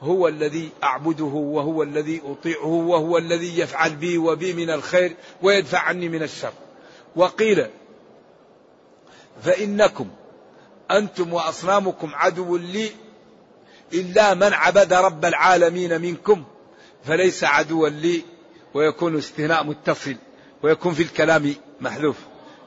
هو 0.01 0.27
الذي 0.27 0.69
أعبده 0.83 1.23
وهو 1.23 1.83
الذي 1.83 2.21
أطيعه 2.25 2.65
وهو 2.65 3.17
الذي 3.17 3.59
يفعل 3.59 3.95
بي 3.95 4.17
وبي 4.17 4.53
من 4.53 4.69
الخير 4.69 5.15
ويدفع 5.41 5.79
عني 5.79 6.09
من 6.09 6.23
الشر. 6.23 6.53
وقيل 7.15 7.67
فإنكم 9.41 10.09
أنتم 10.91 11.33
وأصنامكم 11.33 12.11
عدو 12.15 12.57
لي 12.57 12.91
إلا 13.93 14.33
من 14.33 14.53
عبد 14.53 14.93
رب 14.93 15.25
العالمين 15.25 16.01
منكم 16.01 16.43
فليس 17.03 17.43
عدوا 17.43 17.89
لي 17.89 18.21
ويكون 18.73 19.17
استثناء 19.17 19.63
متصل 19.63 20.15
ويكون 20.63 20.93
في 20.93 21.03
الكلام 21.03 21.55
محذوف 21.81 22.17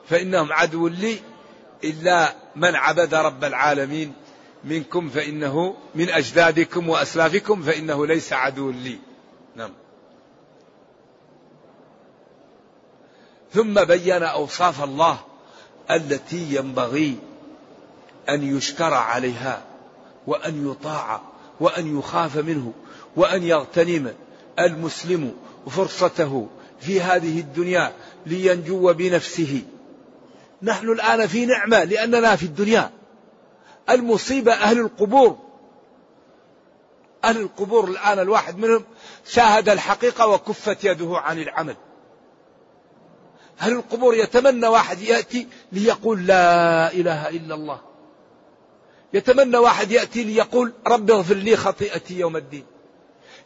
فإنهم 0.09 0.53
عدو 0.53 0.89
لي 0.89 1.19
إلا 1.85 2.35
من 2.57 2.75
عبد 2.75 3.15
رب 3.15 3.45
العالمين 3.45 4.13
منكم 4.65 5.09
فإنه 5.09 5.77
من 5.95 6.11
أجدادكم 6.11 6.89
وأسلافكم 6.89 7.63
فإنه 7.63 8.07
ليس 8.07 8.33
عدو 8.33 8.71
لي. 8.71 8.99
نعم. 9.57 9.73
ثم 13.53 13.85
بين 13.85 14.23
أوصاف 14.23 14.85
الله 14.85 15.19
التي 15.91 16.57
ينبغي 16.57 17.19
أن 18.29 18.57
يشكر 18.57 18.95
عليها 18.95 19.63
وأن 20.27 20.71
يطاع 20.71 21.21
وأن 21.61 21.99
يخاف 21.99 22.37
منه 22.37 22.73
وأن 23.17 23.43
يغتنم 23.43 24.13
المسلم 24.59 25.35
فرصته 25.71 26.49
في 26.81 27.01
هذه 27.01 27.41
الدنيا 27.41 27.93
لينجو 28.27 28.93
بنفسه. 28.93 29.63
نحن 30.63 30.89
الآن 30.89 31.27
في 31.27 31.47
نعمة 31.47 31.85
لأننا 31.85 32.37
في 32.37 32.43
الدنيا. 32.43 32.91
المصيبة 33.91 34.53
أهل 34.53 34.79
القبور. 34.79 35.39
أهل 37.25 37.37
القبور 37.37 37.89
الآن 37.89 38.19
الواحد 38.19 38.59
منهم 38.59 38.85
شاهد 39.27 39.69
الحقيقة 39.69 40.27
وكفت 40.27 40.85
يده 40.85 41.19
عن 41.19 41.39
العمل. 41.39 41.77
أهل 43.61 43.73
القبور 43.73 44.15
يتمنى 44.15 44.67
واحد 44.67 45.01
يأتي 45.01 45.49
ليقول 45.73 46.27
لا 46.27 46.93
إله 46.93 47.29
إلا 47.29 47.55
الله؟ 47.55 47.81
يتمنى 49.13 49.57
واحد 49.57 49.91
يأتي 49.91 50.25
ليقول 50.25 50.73
رب 50.87 51.11
اغفر 51.11 51.35
لي 51.35 51.57
خطيئتي 51.57 52.19
يوم 52.19 52.37
الدين. 52.37 52.65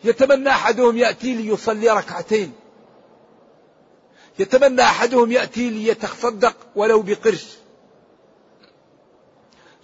يتمنى 0.05 0.49
أحدهم 0.49 0.97
يأتي 0.97 1.35
ليصلي 1.35 1.91
ركعتين. 1.91 2.53
يتمنى 4.39 4.83
أحدهم 4.83 5.33
يأتي 5.33 5.71
ليتصدق 5.71 6.57
ولو 6.77 7.03
بقرش. 7.03 7.47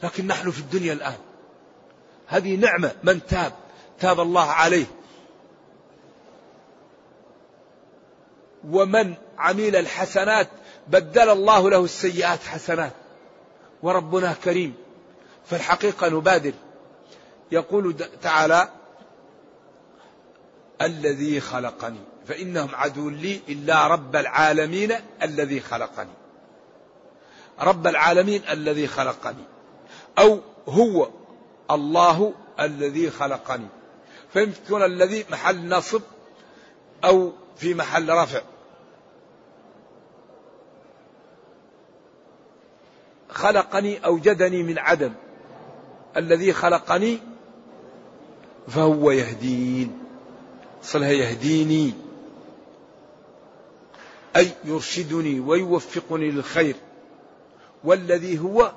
لكن 0.02 0.26
نحن 0.26 0.50
في 0.50 0.60
الدنيا 0.60 0.92
الآن. 0.92 1.18
هذه 2.26 2.56
نعمة 2.56 2.92
من 3.04 3.26
تاب 3.26 3.52
تاب 4.00 4.20
الله 4.20 4.44
عليه. 4.50 4.86
ومن 8.70 9.14
عمل 9.38 9.76
الحسنات 9.76 10.48
بدل 10.88 11.30
الله 11.30 11.70
له 11.70 11.84
السيئات 11.84 12.42
حسنات. 12.42 12.92
وربنا 13.82 14.34
كريم. 14.44 14.74
فالحقيقة 15.50 16.08
نبادر. 16.08 16.52
يقول 17.52 17.96
تعالى 18.22 18.68
الذي 20.82 21.40
خلقني. 21.40 21.98
فإنهم 22.28 22.74
عدو 22.74 23.10
لي 23.10 23.40
إلا 23.48 23.86
رب 23.86 24.16
العالمين 24.16 24.92
الذي 25.22 25.60
خلقني. 25.60 26.10
رب 27.60 27.86
العالمين 27.86 28.42
الذي 28.50 28.86
خلقني. 28.86 29.44
أو 30.18 30.40
هو 30.68 31.08
الله 31.70 32.34
الذي 32.60 33.10
خلقني. 33.10 33.66
فيمكن 34.32 34.82
الذي 34.82 35.24
محل 35.30 35.68
نصب 35.68 36.02
أو 37.04 37.32
في 37.56 37.74
محل 37.74 38.10
رفع. 38.10 38.40
خلقني 43.36 44.04
أوجدني 44.04 44.62
من 44.62 44.78
عدم. 44.78 45.12
الذي 46.16 46.52
خلقني 46.52 47.18
فهو 48.68 49.10
يهدين. 49.10 49.98
صلها 50.82 51.10
يهديني. 51.10 51.92
أي 54.36 54.48
يرشدني 54.64 55.40
ويوفقني 55.40 56.30
للخير. 56.30 56.76
والذي 57.84 58.38
هو 58.38 58.72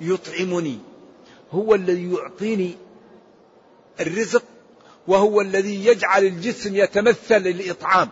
يطعمني. 0.00 0.78
هو 1.52 1.74
الذي 1.74 2.12
يعطيني 2.12 2.76
الرزق 4.00 4.42
وهو 5.08 5.40
الذي 5.40 5.86
يجعل 5.86 6.24
الجسم 6.24 6.76
يتمثل 6.76 7.36
الإطعام 7.36 8.08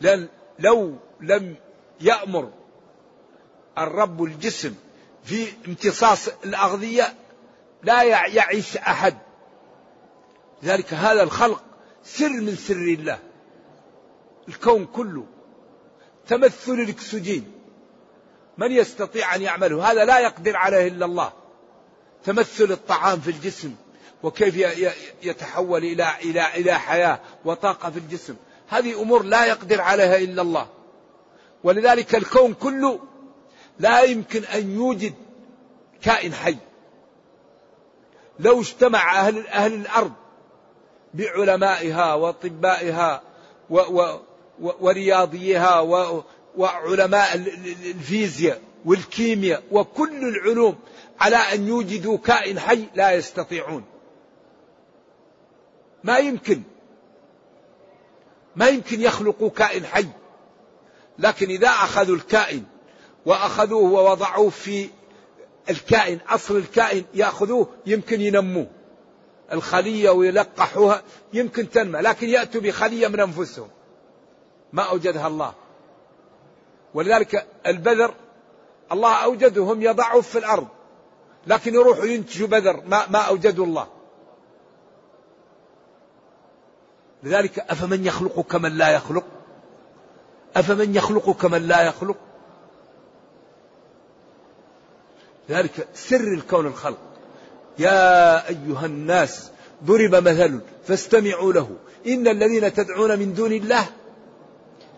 لأن 0.00 0.28
لو 0.58 0.94
لم 1.20 1.54
يأمر 2.00 2.50
الرب 3.78 4.22
الجسم 4.22 4.74
في 5.24 5.46
امتصاص 5.68 6.28
الأغذية 6.44 7.14
لا 7.82 8.02
يعيش 8.26 8.76
أحد. 8.76 9.18
لذلك 10.62 10.94
هذا 10.94 11.22
الخلق 11.22 11.62
سر 12.04 12.28
من 12.28 12.56
سر 12.56 12.74
الله. 12.74 13.18
الكون 14.48 14.86
كله 14.86 15.26
تمثل 16.28 16.72
الأكسجين. 16.72 17.52
من 18.58 18.72
يستطيع 18.72 19.34
أن 19.34 19.42
يعمله؟ 19.42 19.90
هذا 19.90 20.04
لا 20.04 20.18
يقدر 20.18 20.56
عليه 20.56 20.88
إلا 20.88 21.06
الله. 21.06 21.32
تمثل 22.24 22.72
الطعام 22.72 23.20
في 23.20 23.30
الجسم 23.30 23.74
وكيف 24.22 24.56
يتحول 25.22 25.84
إلى 25.84 26.14
إلى 26.22 26.54
إلى 26.54 26.78
حياة 26.78 27.20
وطاقة 27.44 27.90
في 27.90 27.98
الجسم. 27.98 28.36
هذه 28.68 29.02
أمور 29.02 29.22
لا 29.22 29.44
يقدر 29.44 29.80
عليها 29.80 30.16
إلا 30.16 30.42
الله. 30.42 30.68
ولذلك 31.64 32.14
الكون 32.14 32.54
كله 32.54 33.00
لا 33.82 34.02
يمكن 34.02 34.44
أن 34.44 34.70
يوجد 34.70 35.14
كائن 36.02 36.34
حي. 36.34 36.56
لو 38.38 38.60
اجتمع 38.60 39.20
أهل, 39.20 39.46
أهل 39.46 39.74
الأرض 39.74 40.12
بعلمائها 41.14 42.14
وأطبائها 42.14 43.22
و 43.70 43.78
و 43.78 44.20
ورياضيها 44.80 45.80
وعلماء 46.56 47.34
الفيزياء 47.34 48.60
والكيمياء 48.84 49.62
وكل 49.70 50.28
العلوم 50.28 50.78
على 51.20 51.36
أن 51.36 51.68
يوجدوا 51.68 52.18
كائن 52.18 52.60
حي 52.60 52.84
لا 52.94 53.12
يستطيعون. 53.12 53.84
ما 56.04 56.18
يمكن. 56.18 56.62
ما 58.56 58.68
يمكن 58.68 59.00
يخلقوا 59.00 59.50
كائن 59.50 59.86
حي. 59.86 60.06
لكن 61.18 61.48
إذا 61.48 61.68
أخذوا 61.68 62.16
الكائن 62.16 62.64
وأخذوه 63.26 63.92
ووضعوه 63.92 64.50
في 64.50 64.90
الكائن 65.70 66.18
أصل 66.28 66.56
الكائن 66.56 67.04
يأخذوه 67.14 67.68
يمكن 67.86 68.20
ينموه. 68.20 68.66
الخلية 69.52 70.10
ويلقحوها 70.10 71.02
يمكن 71.32 71.70
تنمى 71.70 72.00
لكن 72.00 72.28
يأتوا 72.28 72.60
بخلية 72.60 73.08
من 73.08 73.20
أنفسهم. 73.20 73.68
ما 74.72 74.82
أوجدها 74.82 75.26
الله. 75.26 75.54
ولذلك 76.94 77.46
البذر 77.66 78.14
الله 78.92 79.14
أوجدهم 79.14 79.82
يضعوا 79.82 80.22
في 80.22 80.38
الأرض 80.38 80.68
لكن 81.46 81.74
يروحوا 81.74 82.04
ينتجوا 82.04 82.48
بذر 82.48 82.82
ما, 82.86 83.08
ما 83.08 83.18
أوجدوا 83.18 83.66
الله. 83.66 83.86
لذلك 87.22 87.58
أفمن 87.58 88.06
يخلق 88.06 88.40
كمن 88.40 88.72
لا 88.72 88.88
يخلق؟ 88.88 89.24
أفمن 90.56 90.94
يخلق 90.94 91.30
كمن 91.30 91.68
لا 91.68 91.82
يخلق؟ 91.82 92.16
ذلك 95.50 95.88
سر 95.94 96.32
الكون 96.34 96.66
الخلق. 96.66 96.98
يا 97.78 98.48
أيها 98.48 98.86
الناس 98.86 99.50
ضرب 99.84 100.14
مثل 100.14 100.60
فاستمعوا 100.86 101.52
له. 101.52 101.76
إن 102.06 102.28
الذين 102.28 102.74
تدعون 102.74 103.18
من 103.18 103.34
دون 103.34 103.52
الله 103.52 103.86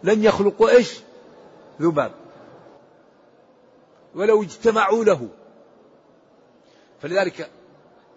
لن 0.05 0.25
يخلقوا 0.25 0.71
إيش؟ 0.71 1.01
ذباب. 1.81 2.13
ولو 4.15 4.43
اجتمعوا 4.43 5.05
له. 5.05 5.29
فلذلك 7.03 7.51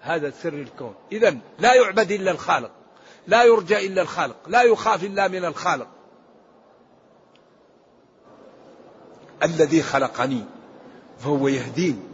هذا 0.02 0.30
سر 0.30 0.54
الكون. 0.54 0.96
إذا 1.12 1.38
لا 1.60 1.74
يعبد 1.74 2.12
إلا 2.12 2.32
الخالق. 2.32 2.72
لا 3.28 3.44
يرجى 3.44 3.88
إلا 3.88 4.02
الخالق. 4.02 4.36
لا 4.48 4.62
يخاف 4.62 5.04
إلا 5.04 5.28
من 5.28 5.46
الخالق. 5.46 5.88
الذي 9.44 9.82
خلقني 9.82 10.44
فهو 11.20 11.48
يهدين. 11.48 12.07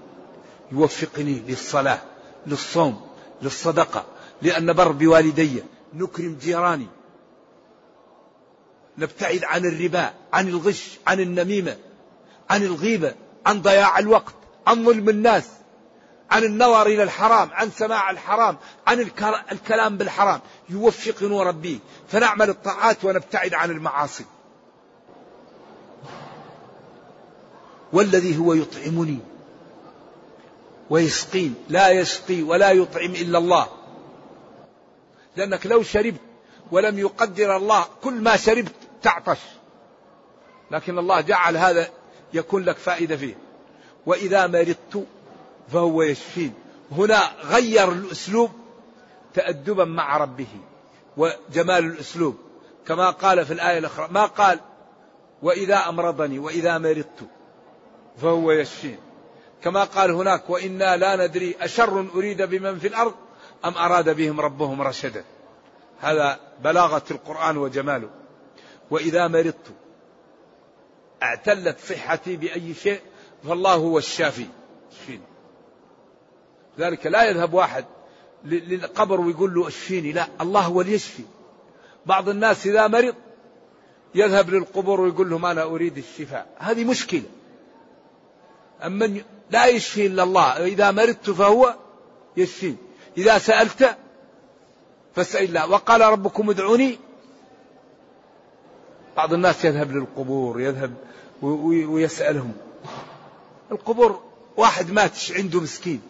يوفقني 0.72 1.40
للصلاة 1.48 2.02
للصوم 2.48 3.08
للصدقة 3.42 4.06
لأن 4.42 4.74
بر 4.74 4.92
بوالدي 4.92 5.64
نكرم 5.94 6.38
جيراني. 6.42 6.88
نبتعد 8.98 9.44
عن 9.44 9.66
الربا 9.66 10.14
عن 10.34 10.48
الغش 10.48 11.00
عن 11.08 11.20
النميمة 11.20 11.78
عن 12.50 12.64
الغيبة 12.64 13.16
عن 13.46 13.62
ضياع 13.62 14.00
الوقت 14.00 14.34
عن 14.68 14.86
ظلم 14.86 15.10
الناس 15.10 15.50
عن 16.32 16.44
النظر 16.44 16.86
إلى 16.88 17.04
الحرام 17.04 17.50
عن 17.52 17.72
سماع 17.72 18.12
الحرام 18.12 18.58
عن 18.88 19.00
الكلام 19.52 19.98
بالحرام. 19.98 20.42
يوفقنا 20.70 21.44
ربي. 21.44 21.80
فنعمل 22.08 22.50
الطاعات 22.50 23.06
ونبتعد 23.06 23.54
عن 23.54 23.72
المعاصي. 23.72 24.26
والذي 27.94 28.38
هو 28.38 28.54
يطعمني 28.54 29.20
ويسقين 30.94 31.56
لا 31.70 31.90
يسقي 31.90 32.42
ولا 32.42 32.72
يطعم 32.72 33.12
إلا 33.12 33.38
الله. 33.38 33.68
لأنك 35.36 35.66
لو 35.66 35.84
شربت 35.84 36.22
ولم 36.72 37.00
يقدر 37.00 37.58
الله 37.58 37.86
كل 38.04 38.14
ما 38.14 38.38
شربت 38.38 38.76
تعطش. 39.02 39.38
لكن 40.72 41.00
الله 41.00 41.22
جعل 41.22 41.58
هذا 41.58 41.90
يكون 42.34 42.64
لك 42.64 42.78
فائدة 42.78 43.18
فيه. 43.18 43.36
وإذا 44.06 44.48
مرضت 44.48 45.08
فهو 45.72 46.02
يشفين. 46.02 46.54
هنا 46.92 47.22
غير 47.44 47.92
الأسلوب 47.92 48.52
تأدبا 49.34 49.86
مع 49.86 50.18
ربه 50.18 50.48
وجمال 51.18 51.86
الأسلوب. 51.86 52.38
كما 52.88 53.10
قال 53.10 53.46
في 53.46 53.54
الآية 53.54 53.78
الأخرى 53.78 54.08
ما 54.12 54.26
قال 54.26 54.60
وإذا 55.42 55.90
أمرضني 55.90 56.40
وإذا 56.40 56.78
مرضت 56.78 57.28
فهو 58.22 58.52
يشفين. 58.52 58.98
كما 59.64 59.84
قال 59.84 60.12
هناك 60.12 60.50
وإنا 60.50 60.98
لا 60.98 61.28
ندري 61.28 61.56
أشر 61.62 62.08
أريد 62.16 62.42
بمن 62.42 62.80
في 62.80 62.88
الأرض 62.88 63.14
أم 63.66 63.78
أراد 63.78 64.16
بهم 64.16 64.40
ربهم 64.40 64.82
رشدا. 64.82 65.24
هذا 66.00 66.40
بلاغة 66.64 67.04
القرآن 67.12 67.58
وجماله. 67.58 68.10
وإذا 68.92 69.28
مرضت 69.28 69.72
اعتلت 71.24 71.80
صحتي 71.80 72.36
بأي 72.36 72.74
شيء 72.74 73.02
فالله 73.48 73.74
هو 73.74 73.98
الشافي. 73.98 74.48
اشفيني 74.92 75.24
ذلك 76.80 77.06
لا 77.06 77.24
يذهب 77.24 77.54
واحد 77.54 77.86
للقبر 78.46 79.22
ويقول 79.22 79.54
له 79.54 79.68
أشفيني. 79.68 80.12
لا 80.12 80.28
الله 80.42 80.62
هو 80.62 80.82
اللي 80.82 80.94
يشفي. 80.94 81.24
بعض 82.06 82.30
الناس 82.30 82.68
إذا 82.68 82.88
مرض 82.88 83.16
يذهب 84.16 84.50
للقبور 84.50 85.02
ويقول 85.02 85.30
لهم 85.30 85.46
أنا 85.46 85.64
أريد 85.64 85.98
الشفاء. 85.98 86.48
هذه 86.58 86.84
مشكلة. 86.84 87.24
أما 88.84 89.22
لا 89.52 89.66
يشفي 89.66 90.06
إلا 90.06 90.24
الله 90.24 90.66
إذا 90.66 90.92
مرضت 90.92 91.30
فهو 91.30 91.76
يشفي 92.38 92.76
إذا 93.18 93.38
سألت 93.38 93.98
فاسأل 95.16 95.44
الله 95.44 95.70
وقال 95.70 96.02
ربكم 96.02 96.50
ادعوني. 96.50 97.00
بعض 99.18 99.34
الناس 99.34 99.66
يذهب 99.66 99.92
للقبور 99.92 100.62
يذهب 100.62 100.94
ويسألهم. 101.42 102.54
القبور 103.72 104.22
واحد 104.58 104.92
مات 104.92 105.18
عنده 105.32 105.62
مسكين. 105.62 106.02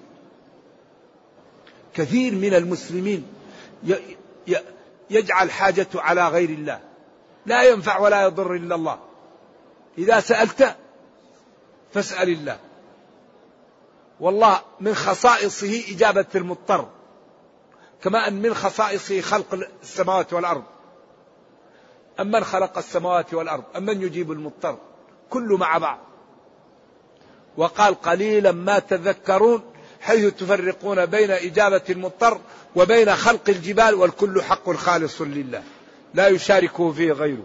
كثير 1.94 2.36
من 2.36 2.54
المسلمين 2.54 3.28
يجعل 5.10 5.52
حاجته 5.52 6.02
على 6.02 6.28
غير 6.28 6.50
الله. 6.50 6.80
لا 7.46 7.64
ينفع 7.64 8.00
ولا 8.00 8.24
يضر 8.24 8.54
إلا 8.56 8.76
الله. 8.76 9.00
إذا 9.98 10.20
سألت 10.20 10.76
فاسأل 11.94 12.30
الله. 12.30 12.60
والله 14.20 14.62
من 14.80 14.96
خصائصه 14.96 15.84
إجابة 15.90 16.26
المضطر. 16.36 16.90
كما 18.04 18.28
أن 18.28 18.42
من 18.42 18.54
خصائصه 18.54 19.22
خلق 19.22 19.54
السماوات 19.84 20.34
والأرض. 20.34 20.64
أمن 22.20 22.44
خلق 22.44 22.78
السماوات 22.78 23.34
والأرض؟ 23.34 23.64
أمن 23.78 24.02
يجيب 24.02 24.32
المضطر؟ 24.32 24.78
كل 25.30 25.58
مع 25.60 25.78
بعض. 25.78 26.00
وقال 27.58 28.02
قليلا 28.02 28.52
ما 28.52 28.80
تذكرون 28.80 29.62
حيث 30.02 30.34
تفرقون 30.34 31.06
بين 31.06 31.32
إجابة 31.32 31.82
المضطر 31.90 32.40
وبين 32.76 33.16
خلق 33.16 33.50
الجبال 33.50 33.96
والكل 33.96 34.42
حق 34.42 34.72
خالص 34.72 35.22
لله. 35.22 35.64
لا 36.14 36.28
يشاركه 36.28 36.92
فيه 36.92 37.12
غيره. 37.12 37.44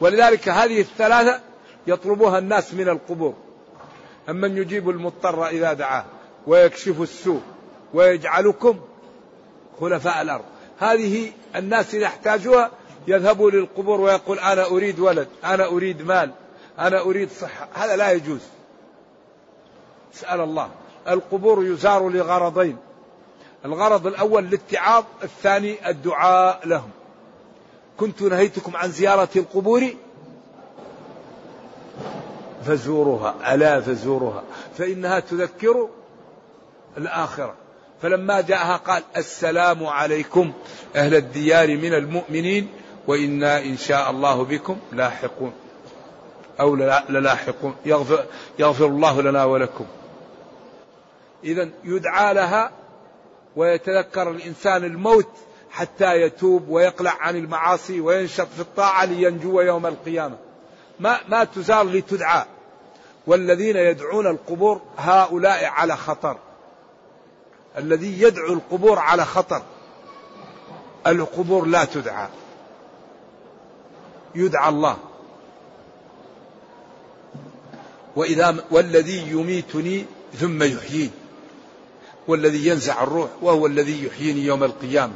ولذلك 0.00 0.48
هذه 0.48 0.80
الثلاثة 0.80 1.40
يطلبها 1.86 2.38
الناس 2.38 2.74
من 2.74 2.88
القبور. 2.88 3.34
أمن 4.28 4.56
يجيب 4.56 4.90
المضطر 4.90 5.46
إذا 5.46 5.72
دعاه 5.72 6.04
ويكشف 6.46 7.00
السوء 7.00 7.42
ويجعلكم 7.94 8.80
خلفاء 9.80 10.22
الأرض؟ 10.22 10.44
هذه 10.78 11.32
الناس 11.56 11.94
إذا 11.94 12.06
احتاجوها 12.06 12.70
يذهبوا 13.06 13.50
للقبور 13.50 14.00
ويقول 14.00 14.38
أنا 14.38 14.66
أريد 14.66 15.00
ولد 15.00 15.28
أنا 15.44 15.66
أريد 15.66 16.02
مال 16.02 16.30
أنا 16.78 17.00
أريد 17.00 17.30
صحة. 17.30 17.68
هذا 17.74 17.96
لا 17.96 18.12
يجوز. 18.12 18.40
اسأل 20.14 20.40
الله. 20.40 20.70
القبور 21.08 21.64
يزار 21.64 22.08
لغرضين. 22.08 22.76
الغرض 23.64 24.06
الأول 24.06 24.44
الاتعاظ 24.44 25.04
الثاني 25.22 25.90
الدعاء 25.90 26.68
لهم. 26.68 26.90
كنت 27.96 28.22
نهيتكم 28.22 28.76
عن 28.76 28.90
زيارة 28.90 29.28
القبور 29.36 29.94
فزوروها 32.66 33.54
ألا 33.54 33.80
فزوروها. 33.80 34.42
فإنها 34.78 35.20
تذكر 35.20 35.88
الآخرة. 36.98 37.54
فلما 38.02 38.40
جاءها 38.40 38.76
قال 38.76 39.02
السلام 39.16 39.86
عليكم 39.86 40.52
أهل 40.96 41.14
الديار 41.14 41.76
من 41.76 41.94
المؤمنين 41.94 42.68
وإنا 43.06 43.58
إن 43.58 43.76
شاء 43.76 44.10
الله 44.10 44.44
بكم 44.44 44.76
لاحقون. 44.92 45.52
أو 46.60 46.76
للاحقون. 47.10 47.74
يغفر, 47.86 48.24
يغفر 48.58 48.86
الله 48.86 49.22
لنا 49.22 49.44
ولكم. 49.44 49.86
إذا 51.44 51.68
يدعى 51.84 52.34
لها 52.34 52.70
ويتذكر 53.56 54.30
الإنسان 54.30 54.84
الموت 54.84 55.28
حتى 55.70 56.20
يتوب 56.20 56.68
ويقلع 56.68 57.16
عن 57.20 57.36
المعاصي 57.36 58.00
وينشط 58.00 58.48
في 58.56 58.60
الطاعة 58.60 59.04
لينجو 59.04 59.60
يوم 59.60 59.86
القيامة. 59.86 60.36
ما 61.02 61.20
ما 61.28 61.44
تزار 61.44 61.84
لتدعى. 61.84 62.44
والذين 63.26 63.76
يدعون 63.76 64.26
القبور 64.26 64.80
هؤلاء 64.98 65.64
على 65.64 65.96
خطر. 65.96 66.36
الذي 67.78 68.22
يدعو 68.22 68.52
القبور 68.52 68.98
على 68.98 69.24
خطر. 69.24 69.62
القبور 71.06 71.66
لا 71.66 71.84
تدعى. 71.84 72.28
يدعى 74.34 74.68
الله. 74.68 74.96
وإذا 78.16 78.64
والذي 78.70 79.30
يميتني 79.30 80.06
ثم 80.34 80.62
يحييني 80.62 81.10
والذي 82.28 82.66
ينزع 82.66 83.02
الروح 83.02 83.30
وهو 83.42 83.66
الذي 83.66 84.06
يحييني 84.06 84.40
يوم 84.40 84.64
القيامة. 84.64 85.12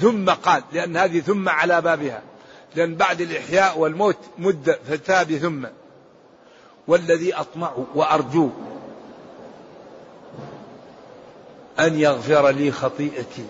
ثم 0.00 0.30
قال 0.30 0.62
لأن 0.72 0.96
هذه 0.96 1.20
ثم 1.20 1.48
على 1.48 1.80
بابها. 1.80 2.22
لأن 2.76 2.94
بعد 2.94 3.20
الإحياء 3.20 3.78
والموت 3.78 4.16
مدة 4.38 4.78
فتاب 4.88 5.32
ثم. 5.36 5.66
والذي 6.88 7.34
أطمع 7.34 7.72
وأرجو 7.94 8.50
أن 11.80 12.00
يغفر 12.00 12.48
لي 12.48 12.70
خطيئتي 12.72 13.46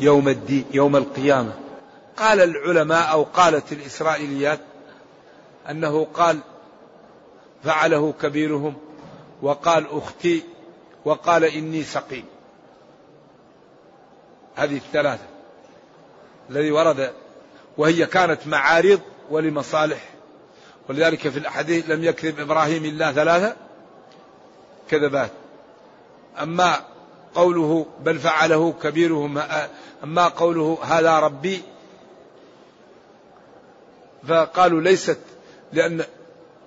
يوم 0.00 0.28
الدين 0.28 0.64
يوم 0.70 0.96
القيامة. 0.96 1.52
قال 2.16 2.40
العلماء 2.40 3.12
أو 3.12 3.22
قالت 3.22 3.72
الإسرائيليات 3.72 4.60
أنه 5.70 6.06
قال 6.14 6.38
فعله 7.64 8.14
كبيرهم 8.22 8.74
وقال 9.42 9.86
أختي 9.90 10.42
وقال 11.04 11.44
إني 11.44 11.84
سقيم. 11.84 12.24
هذه 14.54 14.76
الثلاثة. 14.76 15.35
الذي 16.50 16.70
ورد 16.70 17.12
وهي 17.78 18.06
كانت 18.06 18.46
معارض 18.46 19.00
ولمصالح. 19.30 20.08
ولذلك 20.88 21.28
في 21.28 21.38
الأحاديث 21.38 21.90
لم 21.90 22.04
يكذب 22.04 22.40
إبراهيم 22.40 22.84
إلا 22.84 23.12
ثلاثة 23.12 23.56
كذبات. 24.90 25.30
أما 26.42 26.84
قوله 27.34 27.86
بل 28.00 28.18
فعله 28.18 28.74
كبيرهم 28.82 29.42
أما 30.04 30.28
قوله 30.28 30.78
هذا 30.82 31.18
ربي 31.18 31.62
فقالوا 34.28 34.80
ليست 34.80 35.18
لأن 35.72 36.04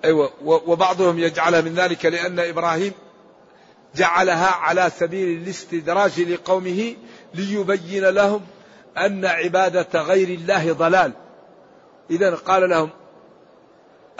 أيوة 0.04 0.30
وبعضهم 0.44 1.18
يجعلها 1.18 1.60
من 1.60 1.74
ذلك 1.74 2.06
لأن 2.06 2.38
إبراهيم 2.38 2.92
جعلها 3.96 4.46
على 4.46 4.90
سبيل 4.98 5.42
الاستدراج 5.42 6.20
لقومه 6.20 6.94
ليبين 7.34 8.04
لهم 8.04 8.40
أن 8.98 9.24
عبادة 9.24 10.02
غير 10.02 10.28
الله 10.28 10.72
ضلال. 10.72 11.12
إذا 12.10 12.34
قال 12.34 12.70
لهم 12.70 12.90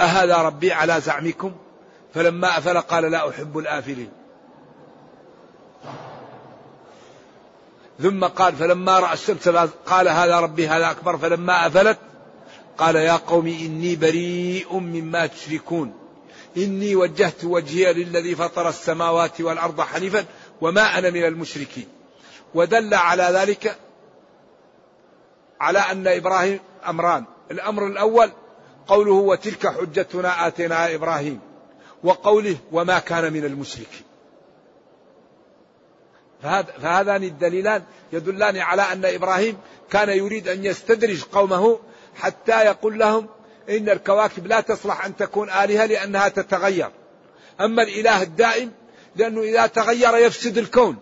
أهذا 0.00 0.36
ربي 0.36 0.72
على 0.72 1.00
زعمكم؟ 1.00 1.52
فلما 2.14 2.58
أفل 2.58 2.80
قال 2.80 3.10
لا 3.10 3.28
أحب 3.28 3.58
الآفلين. 3.58 4.10
ثم 8.02 8.24
قال 8.24 8.56
فلما 8.56 8.98
رأى 8.98 9.12
الشمس 9.12 9.48
قال 9.86 10.08
هذا 10.08 10.40
ربي 10.40 10.68
هذا 10.68 10.90
أكبر. 10.90 11.18
فلما 11.18 11.66
أفلت 11.66 11.98
قال 12.78 12.96
يا 12.96 13.16
قوم 13.16 13.46
إني 13.46 13.96
بريء 13.96 14.78
مما 14.78 15.26
تشركون. 15.26 15.94
إني 16.56 16.96
وجهت 16.96 17.44
وجهي 17.44 17.92
للذي 17.92 18.34
فطر 18.34 18.68
السماوات 18.68 19.40
والأرض 19.40 19.80
حنيفا 19.80 20.24
وما 20.60 20.98
أنا 20.98 21.10
من 21.10 21.24
المشركين. 21.24 21.88
ودل 22.54 22.94
على 22.94 23.22
ذلك 23.22 23.76
على 25.60 25.78
أن 25.78 26.06
إبراهيم 26.06 26.60
أمران. 26.88 27.24
الأمر 27.50 27.86
الأول 27.86 28.32
قوله 28.86 29.12
وتلك 29.12 29.66
حجتنا 29.66 30.46
آتيناها 30.46 30.94
إبراهيم. 30.94 31.40
وقوله 32.04 32.56
وما 32.72 32.98
كان 32.98 33.32
من 33.32 33.44
المشركين. 33.44 34.02
فهذان 36.42 37.22
الدليلان 37.22 37.82
يدلان 38.12 38.56
على 38.56 38.82
أن 38.82 39.04
إبراهيم 39.04 39.56
كان 39.90 40.08
يريد 40.08 40.48
أن 40.48 40.64
يستدرج 40.64 41.22
قومه 41.22 41.78
حتى 42.16 42.64
يقول 42.64 42.98
لهم 42.98 43.26
إن 43.68 43.88
الكواكب 43.88 44.46
لا 44.46 44.60
تصلح 44.60 45.04
أن 45.04 45.16
تكون 45.16 45.50
آلهة 45.50 45.86
لأنها 45.86 46.28
تتغير. 46.28 46.90
أما 47.60 47.82
الإله 47.82 48.22
الدائم 48.22 48.72
لأنه 49.16 49.40
إذا 49.40 49.66
تغير 49.66 50.16
يفسد 50.16 50.58
الكون. 50.58 50.96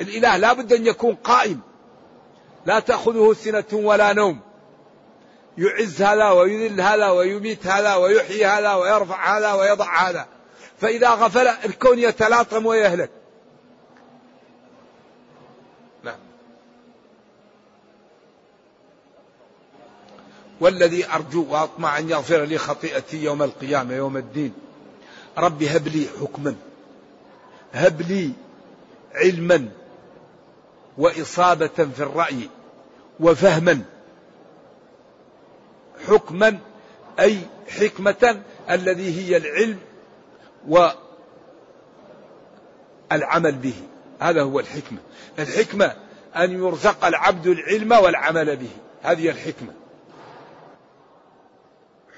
الإله 0.00 0.36
لا 0.36 0.52
بد 0.52 0.72
أن 0.72 0.86
يكون 0.86 1.14
قائم. 1.14 1.60
لا 2.66 2.80
تأخذه 2.80 3.32
سنة 3.32 3.64
ولا 3.72 4.12
نوم. 4.12 4.40
يعز 5.58 6.02
هذا 6.02 6.30
ويذل 6.30 6.80
هذا 6.80 7.10
ويميت 7.10 7.66
هذا 7.66 7.94
ويحيي 7.94 8.46
هذا 8.46 8.74
ويرفع 8.74 9.38
هذا 9.38 9.52
ويضع 9.52 10.08
هذا. 10.08 10.26
فإذا 10.80 11.10
غفل 11.10 11.46
الكون 11.46 11.98
يتلاطم 11.98 12.66
ويهلك. 12.66 13.10
نعم. 16.04 16.18
والذي 20.60 21.10
أرجو 21.10 21.46
وأطمع 21.50 21.98
أن 21.98 22.10
يغفر 22.10 22.44
لي 22.44 22.58
خطيئتي 22.58 23.24
يوم 23.24 23.42
القيامة 23.42 23.94
يوم 23.94 24.16
الدين. 24.16 24.54
ربي 25.38 25.68
هب 25.68 25.88
لي 25.88 26.06
حكما. 26.20 26.56
هب 27.72 28.02
لي 28.02 28.30
علما. 29.14 29.68
وإصابة 30.98 31.66
في 31.66 32.00
الرأي 32.00 32.48
وفهما. 33.20 33.82
حكما 36.08 36.58
أي 37.20 37.38
حكمة 37.68 38.42
الذي 38.70 39.20
هي 39.20 39.36
العلم 39.36 39.78
والعمل 43.10 43.52
به. 43.52 43.74
هذا 44.20 44.42
هو 44.42 44.60
الحكمة. 44.60 44.98
الحكمة 45.38 45.96
أن 46.36 46.52
يرزق 46.52 47.04
العبد 47.04 47.46
العلم 47.46 47.92
والعمل 47.92 48.56
به. 48.56 48.70
هذه 49.02 49.30
الحكمة. 49.30 49.72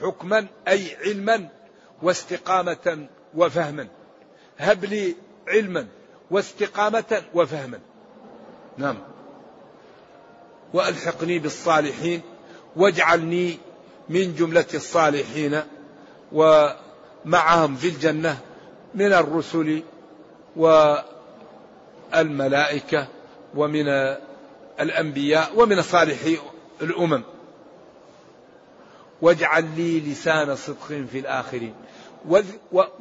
حكما 0.00 0.46
أي 0.68 0.96
علما 0.96 1.48
واستقامة 2.02 3.06
وفهما. 3.34 3.88
هب 4.58 4.84
لي 4.84 5.14
علما 5.48 5.86
واستقامة 6.30 7.22
وفهما. 7.34 7.80
نعم. 8.78 8.96
وألحقني 10.74 11.38
بالصالحين 11.38 12.20
واجعلني 12.76 13.58
من 14.08 14.34
جملة 14.34 14.66
الصالحين 14.74 15.62
ومعهم 16.32 17.76
في 17.76 17.88
الجنة 17.88 18.38
من 18.94 19.12
الرسل 19.12 19.82
والملائكة 22.12 23.08
ومن 23.54 24.16
الأنبياء 24.80 25.50
ومن 25.56 25.82
صالحي 25.82 26.38
الأمم. 26.82 27.22
واجعل 29.22 29.64
لي 29.76 30.00
لسان 30.00 30.56
صدق 30.56 30.86
في 30.86 31.18
الآخرين 31.18 31.74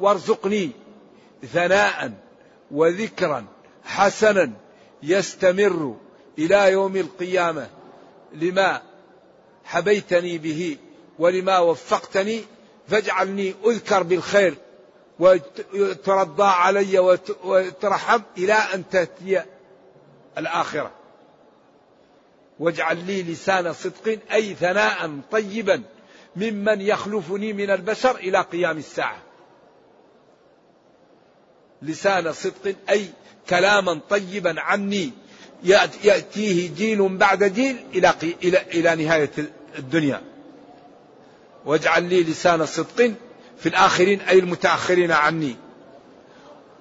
وارزقني 0.00 0.70
ثناء 1.52 2.12
وذكرا 2.70 3.44
حسنا 3.84 4.52
يستمر 5.02 5.96
إلى 6.38 6.72
يوم 6.72 6.96
القيامة 6.96 7.68
لما 8.32 8.82
حبيتني 9.64 10.38
به 10.38 10.76
ولما 11.18 11.58
وفقتني 11.58 12.42
فاجعلني 12.88 13.54
أذكر 13.66 14.02
بالخير 14.02 14.54
وترضى 15.18 16.44
علي 16.44 16.98
وترحم 17.44 18.20
إلى 18.38 18.52
أن 18.52 18.88
تأتي 18.88 19.42
الآخرة. 20.38 20.90
واجعل 22.58 23.06
لي 23.06 23.22
لسان 23.22 23.72
صدق 23.72 24.18
أي 24.32 24.54
ثناء 24.54 25.20
طيبا 25.30 25.82
ممن 26.36 26.80
يخلفني 26.80 27.52
من 27.52 27.70
البشر 27.70 28.16
إلى 28.16 28.40
قيام 28.40 28.78
الساعة. 28.78 29.25
لسان 31.82 32.32
صدق 32.32 32.74
أي 32.90 33.06
كلاما 33.50 34.00
طيبا 34.10 34.60
عني. 34.60 35.10
يأتيه 36.04 36.74
جيل 36.74 37.08
بعد 37.08 37.44
جيل 37.44 37.76
إلى, 37.94 38.14
إلى, 38.44 38.62
إلى 38.74 39.04
نهاية 39.04 39.30
الدنيا. 39.78 40.22
واجعل 41.64 42.02
لي 42.02 42.22
لسان 42.22 42.66
صدق 42.66 43.12
في 43.58 43.68
الآخرين 43.68 44.20
أي 44.20 44.38
المتأخرين 44.38 45.12
عني. 45.12 45.56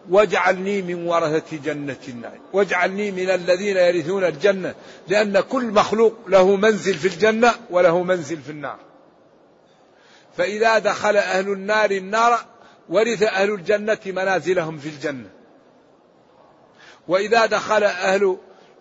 واجعلني 0.09 0.81
من 0.81 1.07
ورثة 1.07 1.57
جنة 1.57 1.97
النعيم. 2.07 2.41
واجعلني 2.53 3.11
من 3.11 3.29
الذين 3.29 3.77
يرثون 3.77 4.23
الجنة 4.23 4.75
لأن 5.07 5.39
كل 5.39 5.65
مخلوق 5.65 6.13
له 6.27 6.55
منزل 6.55 6.93
في 6.93 7.07
الجنة 7.07 7.53
وله 7.69 8.03
منزل 8.03 8.37
في 8.37 8.49
النار. 8.49 8.79
فإذا 10.37 10.79
دخل 10.79 11.17
أهل 11.17 11.51
النار 11.51 11.91
النار 11.91 12.45
ورث 12.89 13.23
أهل 13.23 13.53
الجنة 13.53 13.99
منازلهم 14.05 14.77
في 14.77 14.89
الجنة. 14.89 15.29
وإذا 17.07 17.45
دخل 17.45 17.83
أهل 17.83 18.37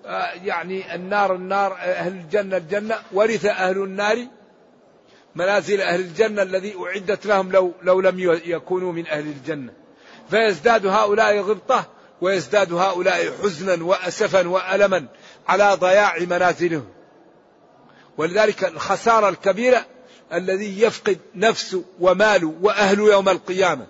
آه، 0.07 0.33
يعني 0.45 0.95
النار 0.95 1.35
النار 1.35 1.75
أهل 1.75 2.13
الجنة 2.13 2.57
الجنة 2.57 2.99
ورث 3.13 3.47
أهل 3.47 3.77
النار 3.77 4.27
منازل 5.35 5.81
أهل 5.81 6.01
الجنة 6.01 6.43
الذي 6.43 6.75
أعدت 6.87 7.27
لهم 7.27 7.53
لو, 7.53 7.73
لو 7.83 8.01
لم 8.01 8.41
يكونوا 8.45 8.93
من 8.93 9.07
أهل 9.07 9.27
الجنة. 9.27 9.73
فيزداد 10.31 10.87
هؤلاء 10.87 11.39
غبطة 11.39 11.87
ويزداد 12.21 12.73
هؤلاء 12.73 13.33
حزنا 13.43 13.85
وأسفا 13.85 14.49
وألما 14.49 15.07
على 15.49 15.75
ضياع 15.75 16.19
منازلهم. 16.19 16.89
ولذلك 18.19 18.65
الخسارة 18.65 19.29
الكبيرة 19.29 19.87
الذي 20.33 20.83
يفقد 20.83 21.19
نفسه 21.35 21.85
وماله 22.01 22.55
وأهله 22.63 23.13
يوم 23.13 23.29
القيامة. 23.29 23.87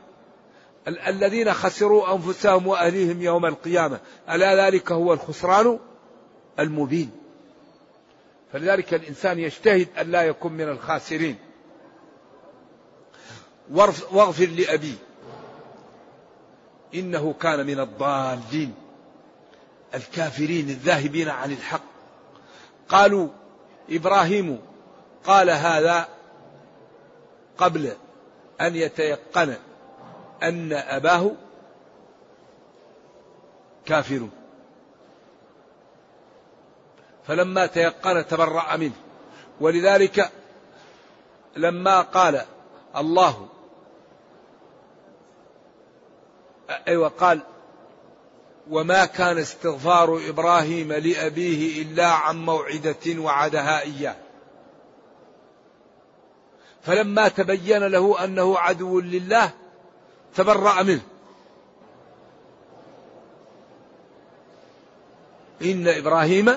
الذين 0.89 1.53
خسروا 1.53 2.15
أنفسهم 2.15 2.67
وأهليهم 2.67 3.23
يوم 3.23 3.47
القيامة. 3.47 4.01
ألا 4.31 4.67
ذلك 4.67 4.93
هو 4.93 5.13
الخسران 5.13 5.79
المبين. 6.59 7.11
فلذلك 8.53 8.95
الإنسان 8.95 9.39
يجتهد 9.39 9.89
أن 10.01 10.11
لا 10.11 10.23
يكون 10.23 10.53
من 10.53 10.69
الخاسرين. 10.69 11.37
واغفر 14.13 14.47
لأبي. 14.47 14.95
إنه 16.95 17.35
كان 17.41 17.67
من 17.67 17.81
الضالين. 17.81 18.75
الكافرين 19.95 20.69
الذاهبين 20.69 21.29
عن 21.29 21.53
الحق. 21.53 21.85
قالوا 22.89 23.29
إبراهيم 23.91 24.61
قال 25.25 25.51
هذا 25.51 26.09
قبل 27.59 27.93
أن 28.61 28.77
يتيقن. 28.77 29.57
أن 30.43 30.73
أباه 30.73 31.31
كافر. 33.87 34.29
فلما 37.27 37.67
تيقن 37.67 38.27
تبرأ 38.27 38.77
منه. 38.77 38.93
ولذلك 39.61 40.31
لما 41.57 42.01
قال 42.01 42.45
الله 42.97 43.49
أيوة 46.89 47.09
قال 47.09 47.41
وما 48.71 49.05
كان 49.05 49.39
استغفار 49.39 50.21
إبراهيم 50.29 50.93
لأبيه 50.93 51.83
إلا 51.83 52.07
عن 52.07 52.45
موعدة 52.45 53.21
وعدها 53.21 53.81
إياه. 53.81 54.17
فلما 56.83 57.29
تبين 57.29 57.87
له 57.87 58.25
أنه 58.25 58.59
عدو 58.59 59.01
لله 59.01 59.53
تبرأ 60.37 60.83
منه. 60.83 61.01
إن 65.63 65.89
إبراهيم 65.89 66.51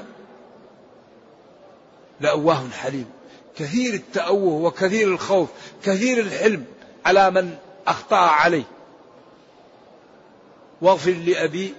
لأواه 2.22 2.70
حليم. 2.70 3.10
كثير 3.58 3.94
التأوه 3.94 4.64
وكثير 4.64 5.08
الخوف 5.08 5.50
كثير 5.84 6.20
الحلم 6.20 6.66
على 7.06 7.32
من 7.32 7.58
أخطأ 7.88 8.18
عليه. 8.18 8.64
واغفر 10.82 11.12
لأبي 11.12 11.74